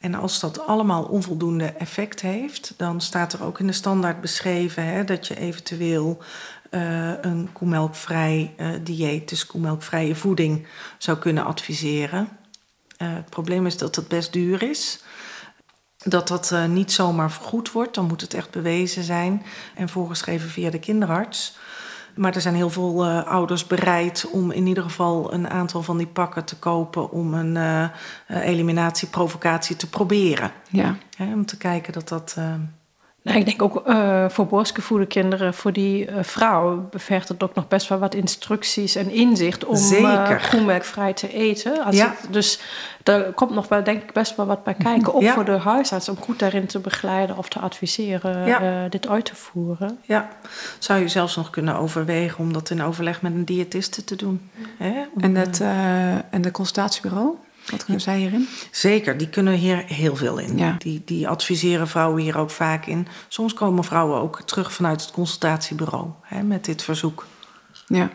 En 0.00 0.14
als 0.14 0.40
dat 0.40 0.66
allemaal 0.66 1.04
onvoldoende 1.04 1.66
effect 1.66 2.20
heeft, 2.20 2.74
dan 2.76 3.00
staat 3.00 3.32
er 3.32 3.44
ook 3.44 3.60
in 3.60 3.66
de 3.66 3.72
standaard 3.72 4.20
beschreven 4.20 4.84
hè, 4.84 5.04
dat 5.04 5.26
je 5.26 5.38
eventueel 5.38 6.18
uh, 6.70 7.12
een 7.20 7.48
koemelkvrij 7.52 8.54
uh, 8.56 8.68
dieet, 8.82 9.28
dus 9.28 9.46
koemelkvrije 9.46 10.14
voeding, 10.14 10.66
zou 10.98 11.18
kunnen 11.18 11.44
adviseren. 11.44 12.28
Uh, 12.98 13.14
het 13.14 13.30
probleem 13.30 13.66
is 13.66 13.76
dat 13.76 13.96
het 13.96 14.08
best 14.08 14.32
duur 14.32 14.62
is. 14.62 15.02
dat 15.98 16.28
dat 16.28 16.54
niet 16.68 16.92
zomaar 16.92 17.30
vergoed 17.30 17.72
wordt. 17.72 17.94
Dan 17.94 18.06
moet 18.06 18.20
het 18.20 18.34
echt 18.34 18.50
bewezen 18.50 19.02
zijn 19.02 19.42
en 19.74 19.88
voorgeschreven 19.88 20.50
via 20.50 20.70
de 20.70 20.78
kinderarts. 20.78 21.56
Maar 22.16 22.34
er 22.34 22.40
zijn 22.40 22.54
heel 22.54 22.70
veel 22.70 23.06
uh, 23.06 23.26
ouders 23.26 23.66
bereid 23.66 24.28
om 24.30 24.50
in 24.50 24.66
ieder 24.66 24.82
geval 24.82 25.32
een 25.32 25.48
aantal 25.48 25.82
van 25.82 25.96
die 25.96 26.06
pakken 26.06 26.44
te 26.44 26.56
kopen 26.56 27.10
om 27.10 27.34
een 27.34 27.54
uh, 27.54 28.46
eliminatieprovocatie 28.46 29.76
te 29.76 29.88
proberen. 29.88 30.50
Ja. 30.70 30.96
om 31.18 31.46
te 31.46 31.56
kijken 31.56 31.92
dat 31.92 32.08
dat. 32.08 32.36
Nou, 33.26 33.38
ik 33.38 33.46
denk 33.46 33.62
ook 33.62 33.88
uh, 33.88 34.28
voor 34.28 34.46
borstgevoede 34.46 35.06
kinderen, 35.06 35.54
voor 35.54 35.72
die 35.72 36.10
uh, 36.10 36.14
vrouw, 36.20 36.88
bevergt 36.90 37.28
het 37.28 37.42
ook 37.42 37.54
nog 37.54 37.68
best 37.68 37.88
wel 37.88 37.98
wat 37.98 38.14
instructies 38.14 38.96
en 38.96 39.10
inzicht 39.10 39.64
om 39.64 39.76
uh, 39.76 40.30
groenmerkvrij 40.30 41.12
te 41.12 41.32
eten. 41.32 41.84
Als 41.84 41.96
ja. 41.96 42.14
het, 42.20 42.32
dus 42.32 42.60
er 43.02 43.22
komt 43.22 43.50
nog 43.50 43.68
wel, 43.68 43.84
denk 43.84 44.02
ik, 44.02 44.12
best 44.12 44.36
wel 44.36 44.46
wat 44.46 44.64
bij 44.64 44.74
kijken. 44.74 45.14
Ook 45.14 45.22
ja. 45.22 45.32
voor 45.32 45.44
de 45.44 45.58
huisarts 45.58 46.08
om 46.08 46.16
goed 46.16 46.38
daarin 46.38 46.66
te 46.66 46.78
begeleiden 46.78 47.36
of 47.36 47.48
te 47.48 47.58
adviseren 47.58 48.46
ja. 48.46 48.88
dit 48.88 49.08
uit 49.08 49.24
te 49.24 49.34
voeren. 49.34 49.98
Ja, 50.02 50.28
zou 50.78 51.00
je 51.00 51.08
zelfs 51.08 51.36
nog 51.36 51.50
kunnen 51.50 51.76
overwegen 51.76 52.38
om 52.38 52.52
dat 52.52 52.70
in 52.70 52.82
overleg 52.82 53.22
met 53.22 53.32
een 53.32 53.44
diëtiste 53.44 54.04
te 54.04 54.16
doen. 54.16 54.50
Hè? 54.78 55.04
Om, 55.14 55.22
en, 55.22 55.34
het, 55.34 55.60
en 56.30 56.42
de 56.42 56.50
consultatiebureau? 56.50 57.36
Wat 57.70 57.84
kunnen 57.84 58.02
zij 58.02 58.18
hierin? 58.18 58.48
Zeker, 58.70 59.16
die 59.16 59.28
kunnen 59.28 59.54
hier 59.54 59.84
heel 59.86 60.16
veel 60.16 60.38
in. 60.38 60.58
Ja. 60.58 60.74
Die, 60.78 61.02
die 61.04 61.28
adviseren 61.28 61.88
vrouwen 61.88 62.22
hier 62.22 62.38
ook 62.38 62.50
vaak 62.50 62.86
in. 62.86 63.08
Soms 63.28 63.54
komen 63.54 63.84
vrouwen 63.84 64.20
ook 64.20 64.42
terug 64.42 64.72
vanuit 64.72 65.00
het 65.00 65.10
consultatiebureau 65.10 66.06
hè, 66.22 66.42
met 66.42 66.64
dit 66.64 66.82
verzoek. 66.82 67.26
Ja. 67.86 68.10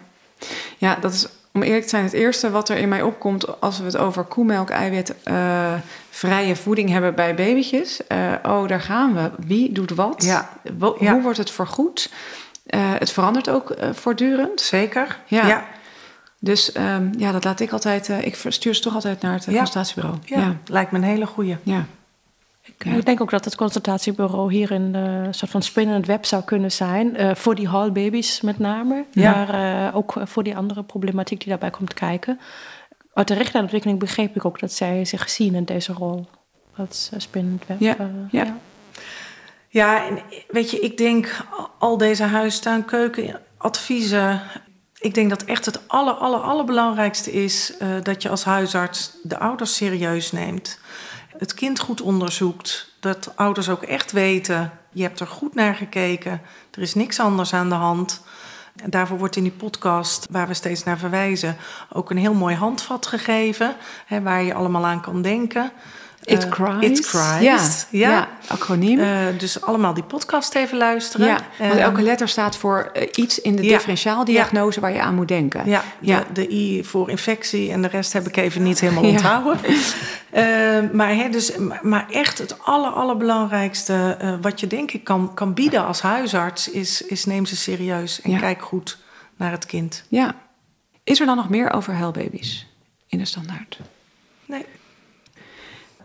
ja, 0.78 0.96
dat 0.96 1.14
is 1.14 1.28
om 1.54 1.64
eerlijk 1.64 1.84
te 1.84 1.90
zijn 1.90 2.04
het 2.04 2.14
eerste 2.14 2.52
wat 2.52 2.70
er 2.70 2.78
in 2.78 2.90
mij 2.90 3.02
opkomt 3.02 3.62
als 3.62 3.80
we 3.80 3.86
het 3.86 3.98
over 3.98 4.24
koemelk, 4.24 4.70
eiwit, 4.70 5.16
uh, 5.26 5.74
vrije 6.10 6.56
voeding 6.56 6.90
hebben 6.90 7.16
bij 7.16 7.36
babytjes. 7.36 8.02
Uh, 8.08 8.34
oh, 8.44 8.68
daar 8.68 8.82
gaan 8.82 9.14
we. 9.14 9.32
Wie 9.48 9.72
doet 9.72 9.92
wat? 9.92 10.24
Ja. 10.24 10.50
Wo 10.78 10.96
ja. 11.00 11.14
Hoe 11.14 11.22
wordt 11.22 11.38
het 11.38 11.52
vergoed? 11.52 12.12
Uh, 12.68 12.80
het 12.98 13.12
verandert 13.12 13.50
ook 13.50 13.76
voortdurend. 13.94 14.62
Zeker. 14.62 15.20
Ja. 15.26 15.48
ja. 15.48 15.66
Dus 16.44 16.76
um, 16.76 17.12
ja, 17.18 17.32
dat 17.32 17.44
laat 17.44 17.60
ik 17.60 17.72
altijd. 17.72 18.10
Uh, 18.10 18.26
ik 18.26 18.36
stuur 18.48 18.76
ze 18.76 18.82
toch 18.82 18.94
altijd 18.94 19.22
naar 19.22 19.34
het 19.34 19.48
uh, 19.48 19.54
ja. 19.54 19.60
consultatiebureau. 19.60 20.18
Ja, 20.26 20.40
ja, 20.40 20.58
lijkt 20.66 20.92
me 20.92 20.98
een 20.98 21.04
hele 21.04 21.26
goeie. 21.26 21.58
Ja. 21.64 21.86
Ik, 22.64 22.86
ik, 22.86 23.06
denk 23.06 23.22
ook 23.22 23.30
dat 23.30 23.46
het 23.46 23.56
consultatiebureau 23.56 24.54
hier 24.54 24.72
een 24.72 24.96
uh, 24.96 25.28
soort 25.32 25.52
van 25.52 25.62
spinnend 25.62 26.06
web 26.06 26.26
zou 26.26 26.44
kunnen 26.44 26.72
zijn. 26.72 27.22
Uh, 27.22 27.36
voor 27.36 27.56
die 27.56 27.68
hallbabies 27.68 28.42
met 28.42 28.60
name. 28.60 29.06
Ja. 29.12 29.32
Maar 29.32 29.86
uh, 29.90 29.96
ook 29.96 30.14
voor 30.24 30.44
die 30.44 30.56
andere 30.56 30.84
problematiek 30.84 31.40
die 31.40 31.50
daarbij 31.50 31.70
komt 31.70 31.94
kijken. 31.94 32.40
Uit 33.14 33.28
de 33.28 33.34
richtlijnontwikkeling 33.34 34.00
begreep 34.00 34.36
ik 34.36 34.46
ook 34.46 34.60
dat 34.60 34.72
zij 34.72 35.06
zich 35.06 35.30
zien 35.30 35.56
in 35.56 35.66
deze 35.66 35.94
rol. 35.94 36.28
Als 36.76 37.12
spinnend 37.18 37.64
web. 37.68 37.80
Ja. 37.80 37.96
ja. 38.00 38.44
ja. 38.44 38.58
Ja, 39.68 40.08
en 40.08 40.20
weet 40.48 40.72
je, 40.72 40.80
ik 40.80 40.98
denk 40.98 41.46
al 41.80 41.98
deze 41.98 42.24
huistuin, 42.24 42.86
keuken, 42.86 43.40
adviezen, 43.58 44.42
ik 45.02 45.14
denk 45.14 45.30
dat 45.30 45.44
echt 45.44 45.66
het 45.66 45.88
aller, 45.88 46.14
aller, 46.14 46.40
allerbelangrijkste 46.40 47.32
is 47.32 47.74
uh, 47.82 47.88
dat 48.04 48.22
je 48.22 48.30
als 48.30 48.44
huisarts 48.44 49.12
de 49.24 49.40
ouders 49.40 49.76
serieus 49.76 50.32
neemt. 50.32 50.80
Het 51.38 51.54
kind 51.54 51.80
goed 51.80 52.02
onderzoekt. 52.02 52.90
Dat 53.00 53.32
ouders 53.36 53.70
ook 53.70 53.84
echt 53.84 54.12
weten, 54.12 54.72
je 54.92 55.02
hebt 55.02 55.20
er 55.20 55.28
goed 55.28 55.56
naar 55.56 55.76
gekeken. 55.76 56.42
Er 56.72 56.82
is 56.82 56.94
niks 56.94 57.20
anders 57.20 57.54
aan 57.54 57.70
de 57.70 57.76
hand. 57.76 58.22
En 58.76 58.90
daarvoor 58.90 59.18
wordt 59.18 59.36
in 59.36 59.44
die 59.44 59.52
podcast, 59.52 60.28
waar 60.30 60.48
we 60.48 60.54
steeds 60.54 60.84
naar 60.84 60.98
verwijzen, 60.98 61.58
ook 61.94 62.10
een 62.10 62.18
heel 62.18 62.34
mooi 62.34 62.56
handvat 62.56 63.06
gegeven. 63.06 63.76
Hè, 64.06 64.22
waar 64.22 64.44
je 64.44 64.54
allemaal 64.54 64.86
aan 64.86 65.02
kan 65.02 65.22
denken. 65.22 65.72
It 66.24 66.50
Cries. 66.50 66.84
Uh, 66.84 66.90
It 66.90 67.00
Cries. 67.00 67.42
Ja, 67.42 67.60
ja. 67.90 68.10
ja 68.10 68.30
acroniem. 68.48 69.00
Uh, 69.00 69.08
dus 69.38 69.62
allemaal 69.62 69.94
die 69.94 70.04
podcast 70.04 70.56
even 70.56 70.78
luisteren. 70.78 71.28
Ja, 71.28 71.40
want 71.60 71.80
elke 71.80 72.02
letter 72.02 72.28
staat 72.28 72.58
voor 72.58 72.92
uh, 72.94 73.08
iets 73.16 73.42
in 73.42 73.56
de 73.56 73.64
ja. 73.64 73.70
differentiaaldiagnose 73.70 74.80
waar 74.80 74.94
je 74.94 75.02
aan 75.02 75.16
moet 75.16 75.28
denken. 75.28 75.70
Ja, 75.70 75.84
ja. 76.00 76.20
De, 76.20 76.34
de, 76.34 76.54
I 76.54 76.84
voor 76.84 77.10
infectie 77.10 77.72
en 77.72 77.82
de 77.82 77.88
rest 77.88 78.14
heb 78.14 78.28
ik 78.28 78.38
even 78.38 78.64
niet 78.64 78.80
helemaal 78.80 79.04
onthouden. 79.14 79.60
Maar, 80.92 81.16
hè, 81.16 81.30
dus, 81.30 81.52
maar 81.82 82.10
echt 82.10 82.38
het 82.38 82.64
aller, 82.64 82.92
allerbelangrijkste 82.92 84.18
wat 84.42 84.60
je 84.60 84.68
denk 84.68 84.92
ik 84.92 85.04
kan, 85.04 85.34
kan 85.34 85.54
bieden 85.54 85.86
als 85.86 86.02
huisarts... 86.02 86.70
is, 86.70 87.02
is 87.02 87.26
neem 87.26 87.46
ze 87.46 87.56
serieus 87.56 88.22
en 88.22 88.40
kijk 88.40 88.62
goed 88.62 88.98
naar 89.38 89.52
het 89.52 89.66
kind. 89.66 90.04
Ja. 90.08 90.36
Is 91.04 91.20
er 91.20 91.26
dan 91.26 91.36
nog 91.36 91.50
meer 91.50 91.72
over 91.72 91.94
huilbaby's 91.94 92.68
in 93.08 93.18
de 93.18 93.26
standaard? 93.26 93.80
Nee. 94.46 94.66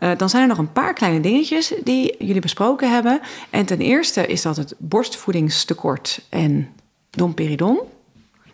Uh, 0.00 0.11
dan 0.16 0.28
zijn 0.28 0.42
er 0.42 0.48
nog 0.48 0.59
een 0.59 0.72
paar 0.72 0.94
kleine 0.94 1.20
dingetjes 1.20 1.72
die 1.85 2.14
jullie 2.18 2.40
besproken 2.40 2.92
hebben. 2.92 3.20
En 3.50 3.66
ten 3.66 3.80
eerste 3.80 4.26
is 4.26 4.42
dat 4.42 4.56
het 4.56 4.74
borstvoedingstekort 4.78 6.26
en 6.28 6.68
domperidon. 7.11 7.80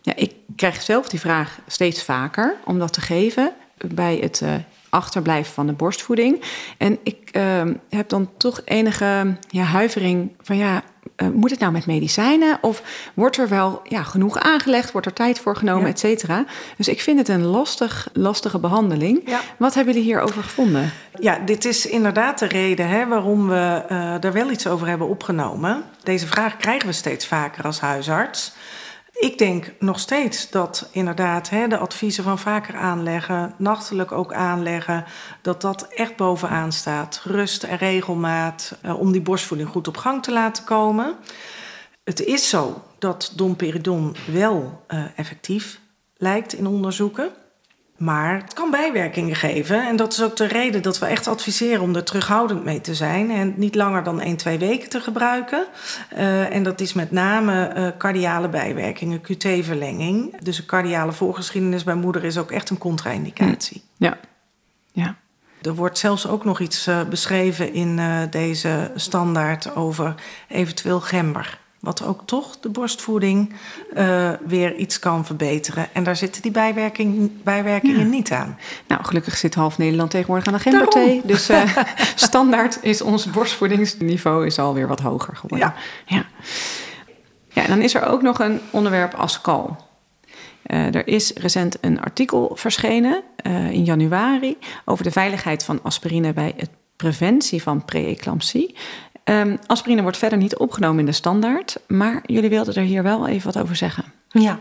Ja, 0.02 0.16
ik 0.16 0.32
krijg 0.56 0.82
zelf 0.82 1.08
die 1.08 1.20
vraag 1.20 1.58
steeds 1.66 2.02
vaker 2.04 2.56
om 2.64 2.78
dat 2.78 2.92
te 2.92 3.00
geven 3.00 3.52
bij 3.76 4.16
het 4.16 4.40
uh, 4.44 4.54
achterblijven 4.88 5.52
van 5.52 5.66
de 5.66 5.72
borstvoeding. 5.72 6.42
En 6.78 6.98
ik 7.02 7.30
uh, 7.36 7.62
heb 7.88 8.08
dan 8.08 8.30
toch 8.36 8.60
enige 8.64 9.36
ja, 9.48 9.62
huivering 9.62 10.30
van 10.40 10.56
ja, 10.56 10.82
uh, 11.16 11.28
moet 11.28 11.50
het 11.50 11.58
nou 11.58 11.72
met 11.72 11.86
medicijnen? 11.86 12.58
Of 12.60 12.82
wordt 13.14 13.36
er 13.36 13.48
wel 13.48 13.80
ja, 13.88 14.02
genoeg 14.02 14.38
aangelegd? 14.38 14.92
Wordt 14.92 15.06
er 15.06 15.12
tijd 15.12 15.38
voor 15.38 15.56
genomen, 15.56 15.82
Ja. 15.82 15.88
et 15.88 15.98
cetera? 15.98 16.44
Dus 16.76 16.88
ik 16.88 17.00
vind 17.00 17.18
het 17.18 17.28
een 17.28 17.44
lastig, 17.44 18.08
lastige 18.12 18.58
behandeling. 18.58 19.22
Ja. 19.26 19.40
Wat 19.56 19.74
hebben 19.74 19.94
jullie 19.94 20.08
hierover 20.08 20.42
gevonden? 20.42 20.92
Ja, 21.20 21.38
dit 21.44 21.64
is 21.64 21.86
inderdaad 21.86 22.38
de 22.38 22.46
reden 22.46 22.88
hè, 22.88 23.06
waarom 23.06 23.48
we 23.48 23.82
uh, 23.90 24.24
er 24.24 24.32
wel 24.32 24.50
iets 24.50 24.66
over 24.66 24.86
hebben 24.86 25.08
opgenomen. 25.08 25.82
Deze 26.02 26.26
vraag 26.26 26.56
krijgen 26.56 26.86
we 26.86 26.94
steeds 26.94 27.26
vaker 27.26 27.64
als 27.64 27.80
huisarts. 27.80 28.52
Ik 29.12 29.38
denk 29.38 29.72
nog 29.78 29.98
steeds 29.98 30.50
dat 30.50 30.88
inderdaad 30.92 31.50
hè, 31.50 31.68
de 31.68 31.76
adviezen 31.76 32.24
van 32.24 32.38
vaker 32.38 32.76
aanleggen, 32.76 33.54
nachtelijk 33.58 34.12
ook 34.12 34.32
aanleggen, 34.32 35.04
dat 35.42 35.60
dat 35.60 35.86
echt 35.88 36.16
bovenaan 36.16 36.72
staat. 36.72 37.20
Rust 37.24 37.62
en 37.62 37.76
regelmaat 37.76 38.78
uh, 38.84 39.00
om 39.00 39.12
die 39.12 39.20
borstvoeding 39.20 39.68
goed 39.68 39.88
op 39.88 39.96
gang 39.96 40.22
te 40.22 40.32
laten 40.32 40.64
komen. 40.64 41.14
Het 42.04 42.20
is 42.20 42.48
zo 42.48 42.82
dat 42.98 43.32
domperidon 43.36 44.16
wel 44.26 44.84
uh, 44.88 45.04
effectief 45.16 45.80
lijkt 46.16 46.52
in 46.52 46.66
onderzoeken. 46.66 47.30
Maar 48.02 48.34
het 48.42 48.52
kan 48.52 48.70
bijwerkingen 48.70 49.36
geven. 49.36 49.86
En 49.86 49.96
dat 49.96 50.12
is 50.12 50.22
ook 50.22 50.36
de 50.36 50.46
reden 50.46 50.82
dat 50.82 50.98
we 50.98 51.06
echt 51.06 51.26
adviseren 51.26 51.82
om 51.82 51.94
er 51.94 52.04
terughoudend 52.04 52.64
mee 52.64 52.80
te 52.80 52.94
zijn. 52.94 53.30
En 53.30 53.54
niet 53.56 53.74
langer 53.74 54.02
dan 54.02 54.20
1, 54.20 54.36
2 54.36 54.58
weken 54.58 54.88
te 54.88 55.00
gebruiken. 55.00 55.66
Uh, 56.12 56.54
en 56.54 56.62
dat 56.62 56.80
is 56.80 56.92
met 56.92 57.10
name 57.10 57.74
uh, 57.76 57.88
cardiale 57.98 58.48
bijwerkingen, 58.48 59.20
QT-verlenging. 59.20 60.40
Dus 60.40 60.58
een 60.58 60.66
cardiale 60.66 61.12
voorgeschiedenis 61.12 61.84
bij 61.84 61.94
moeder 61.94 62.24
is 62.24 62.38
ook 62.38 62.50
echt 62.50 62.70
een 62.70 62.78
contra-indicatie. 62.78 63.82
Ja. 63.96 64.18
ja. 64.92 65.16
Er 65.62 65.74
wordt 65.74 65.98
zelfs 65.98 66.26
ook 66.26 66.44
nog 66.44 66.60
iets 66.60 66.88
uh, 66.88 67.04
beschreven 67.04 67.72
in 67.72 68.00
deze 68.30 68.90
standaard 68.94 69.76
over 69.76 70.14
eventueel 70.48 71.00
gember. 71.00 71.60
Wat 71.82 72.04
ook 72.04 72.22
toch 72.24 72.60
de 72.60 72.68
borstvoeding 72.68 73.52
uh, 73.96 74.30
weer 74.46 74.74
iets 74.76 74.98
kan 74.98 75.24
verbeteren. 75.24 75.88
En 75.92 76.02
daar 76.02 76.16
zitten 76.16 76.42
die 76.42 76.50
bijwerking, 76.50 77.42
bijwerkingen 77.42 78.00
ja. 78.00 78.04
niet 78.04 78.32
aan. 78.32 78.58
Nou, 78.86 79.04
gelukkig 79.04 79.36
zit 79.36 79.54
half 79.54 79.78
Nederland 79.78 80.10
tegenwoordig 80.10 80.46
aan 80.46 80.52
de 80.52 80.58
gemberthee. 80.58 81.20
Dus 81.24 81.50
uh, 81.50 81.76
standaard 82.14 82.78
is 82.82 83.02
ons 83.02 83.30
borstvoedingsniveau 83.30 84.46
is 84.46 84.58
alweer 84.58 84.88
wat 84.88 85.00
hoger 85.00 85.36
geworden. 85.36 85.58
Ja. 85.68 85.74
ja. 86.16 86.26
Ja, 87.48 87.62
en 87.62 87.68
dan 87.68 87.82
is 87.82 87.94
er 87.94 88.06
ook 88.06 88.22
nog 88.22 88.38
een 88.38 88.60
onderwerp 88.70 89.14
Ascal. 89.14 89.76
Uh, 90.66 90.94
er 90.94 91.08
is 91.08 91.32
recent 91.32 91.76
een 91.80 92.00
artikel 92.00 92.52
verschenen 92.54 93.22
in 93.70 93.84
januari 93.84 94.56
over 94.84 95.04
de 95.04 95.10
veiligheid 95.10 95.64
van 95.64 95.82
aspirine 95.82 96.32
bij 96.32 96.52
het 96.56 96.70
preventie 96.96 97.62
van 97.62 97.84
pre-eclampsie. 97.84 98.74
Um, 99.24 99.58
aspirine 99.66 100.02
wordt 100.02 100.16
verder 100.16 100.38
niet 100.38 100.56
opgenomen 100.56 100.98
in 100.98 101.06
de 101.06 101.12
standaard, 101.12 101.76
maar 101.86 102.22
jullie 102.26 102.50
wilden 102.50 102.74
er 102.74 102.82
hier 102.82 103.02
wel 103.02 103.26
even 103.26 103.52
wat 103.52 103.62
over 103.62 103.76
zeggen. 103.76 104.04
Ja, 104.28 104.58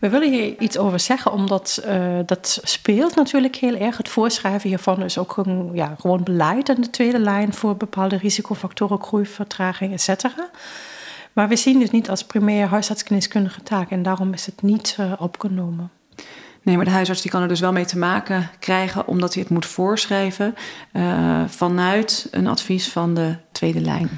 we 0.00 0.08
willen 0.08 0.32
hier 0.32 0.58
iets 0.58 0.78
over 0.78 1.00
zeggen, 1.00 1.32
omdat 1.32 1.82
uh, 1.86 2.18
dat 2.26 2.60
speelt 2.62 3.14
natuurlijk 3.14 3.56
heel 3.56 3.74
erg. 3.74 3.96
Het 3.96 4.08
voorschrijven 4.08 4.68
hiervan 4.68 5.02
is 5.02 5.18
ook 5.18 5.36
een, 5.36 5.70
ja, 5.72 5.96
gewoon 6.00 6.22
beleid 6.22 6.68
aan 6.68 6.80
de 6.80 6.90
tweede 6.90 7.18
lijn 7.18 7.54
voor 7.54 7.76
bepaalde 7.76 8.16
risicofactoren, 8.16 9.02
groeivertraging, 9.02 9.92
etc. 9.92 10.24
Maar 11.32 11.48
we 11.48 11.56
zien 11.56 11.78
dit 11.78 11.92
niet 11.92 12.10
als 12.10 12.24
primair 12.24 12.66
huisartsgeneeskundige 12.66 13.62
taak 13.62 13.90
en 13.90 14.02
daarom 14.02 14.32
is 14.32 14.46
het 14.46 14.62
niet 14.62 14.96
uh, 15.00 15.12
opgenomen. 15.18 15.90
Nee, 16.62 16.76
maar 16.76 16.84
de 16.84 16.90
huisarts 16.90 17.22
die 17.22 17.30
kan 17.30 17.42
er 17.42 17.48
dus 17.48 17.60
wel 17.60 17.72
mee 17.72 17.84
te 17.84 17.98
maken 17.98 18.50
krijgen, 18.58 19.06
omdat 19.06 19.34
hij 19.34 19.42
het 19.42 19.52
moet 19.52 19.66
voorschrijven 19.66 20.54
uh, 20.92 21.42
vanuit 21.46 22.28
een 22.30 22.46
advies 22.46 22.88
van 22.88 23.14
de 23.14 23.36
tweede 23.52 23.80
lijn. 23.80 24.10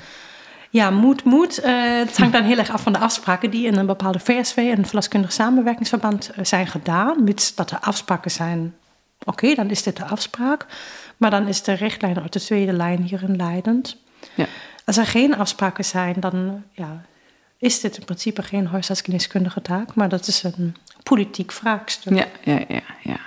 Ja, 0.71 0.91
moet, 0.91 1.25
moet. 1.25 1.65
Uh, 1.65 1.99
het 1.99 2.17
hangt 2.17 2.33
dan 2.33 2.43
heel 2.43 2.59
erg 2.59 2.71
af 2.71 2.83
van 2.83 2.93
de 2.93 2.99
afspraken 2.99 3.51
die 3.51 3.67
in 3.67 3.77
een 3.77 3.87
bepaalde 3.87 4.19
VSV, 4.19 4.57
een 4.57 4.87
verloskundig 4.87 5.33
samenwerkingsverband, 5.33 6.31
uh, 6.31 6.45
zijn 6.45 6.67
gedaan. 6.67 7.25
Mits 7.25 7.55
dat 7.55 7.71
er 7.71 7.79
afspraken 7.79 8.31
zijn, 8.31 8.75
oké, 9.19 9.31
okay, 9.31 9.55
dan 9.55 9.71
is 9.71 9.83
dit 9.83 9.97
de 9.97 10.05
afspraak. 10.05 10.67
Maar 11.17 11.31
dan 11.31 11.49
is 11.49 11.63
de 11.63 11.73
richtlijn 11.73 12.21
uit 12.21 12.33
de 12.33 12.41
tweede 12.41 12.73
lijn 12.73 13.03
hierin 13.03 13.37
leidend. 13.37 13.97
Ja. 14.35 14.47
Als 14.85 14.97
er 14.97 15.07
geen 15.07 15.37
afspraken 15.37 15.85
zijn, 15.85 16.15
dan 16.19 16.63
ja, 16.73 17.05
is 17.59 17.81
dit 17.81 17.97
in 17.99 18.05
principe 18.05 18.43
geen 18.43 18.67
huisartsgeneeskundige 18.67 19.63
taak, 19.63 19.95
maar 19.95 20.09
dat 20.09 20.27
is 20.27 20.43
een 20.43 20.77
politiek 21.05 21.53
vraagstuk. 21.53 22.15
Ja, 22.17 22.27
ja, 22.43 22.65
ja. 22.69 22.83
ja. 23.03 23.19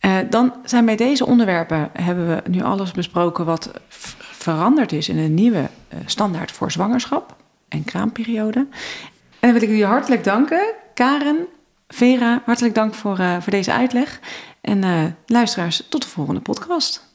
Uh, 0.00 0.30
dan 0.30 0.54
zijn 0.64 0.84
bij 0.84 0.96
deze 0.96 1.26
onderwerpen 1.26 1.90
hebben 1.92 2.26
we 2.28 2.50
nu 2.50 2.62
alles 2.62 2.90
besproken 2.90 3.44
wat 3.44 3.70
veranderd 4.18 4.92
is 4.92 5.08
in 5.08 5.18
een 5.18 5.34
nieuwe 5.34 5.68
uh, 5.94 5.98
standaard 6.06 6.52
voor 6.52 6.72
zwangerschap 6.72 7.36
en 7.68 7.84
kraamperiode. 7.84 8.58
En 8.58 8.68
dan 9.40 9.52
wil 9.52 9.62
ik 9.62 9.68
jullie 9.68 9.84
hartelijk 9.84 10.24
danken, 10.24 10.72
Karen, 10.94 11.46
Vera, 11.88 12.42
hartelijk 12.44 12.74
dank 12.74 12.94
voor, 12.94 13.18
uh, 13.20 13.40
voor 13.40 13.52
deze 13.52 13.72
uitleg. 13.72 14.20
En 14.60 15.16
luisteraars, 15.26 15.82
tot 15.88 16.02
de 16.02 16.08
volgende 16.08 16.40
podcast. 16.40 17.06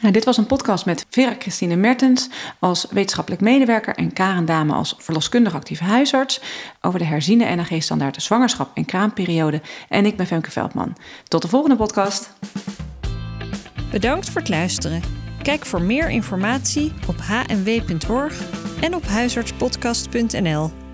Nou, 0.00 0.12
dit 0.12 0.24
was 0.24 0.36
een 0.36 0.46
podcast 0.46 0.86
met 0.86 1.06
Vera 1.10 1.34
Christine 1.38 1.76
Mertens 1.76 2.28
als 2.58 2.86
wetenschappelijk 2.90 3.42
medewerker 3.42 3.94
en 3.94 4.12
Karen 4.12 4.44
Dame 4.44 4.72
als 4.72 4.94
verloskundig 4.98 5.54
actieve 5.54 5.84
huisarts 5.84 6.40
over 6.80 6.98
de 6.98 7.04
herziene 7.04 7.54
NAG-standaard 7.54 8.22
zwangerschap 8.22 8.70
en 8.74 8.84
kraamperiode. 8.84 9.60
En 9.88 10.06
ik 10.06 10.16
ben 10.16 10.26
Femke 10.26 10.50
Veldman. 10.50 10.96
Tot 11.28 11.42
de 11.42 11.48
volgende 11.48 11.76
podcast. 11.76 12.32
Bedankt 13.90 14.30
voor 14.30 14.40
het 14.40 14.50
luisteren. 14.50 15.02
Kijk 15.42 15.66
voor 15.66 15.82
meer 15.82 16.10
informatie 16.10 16.92
op 17.08 17.16
hnw.org 17.20 18.40
en 18.80 18.94
op 18.94 19.04
huisartspodcast.nl. 19.06 20.85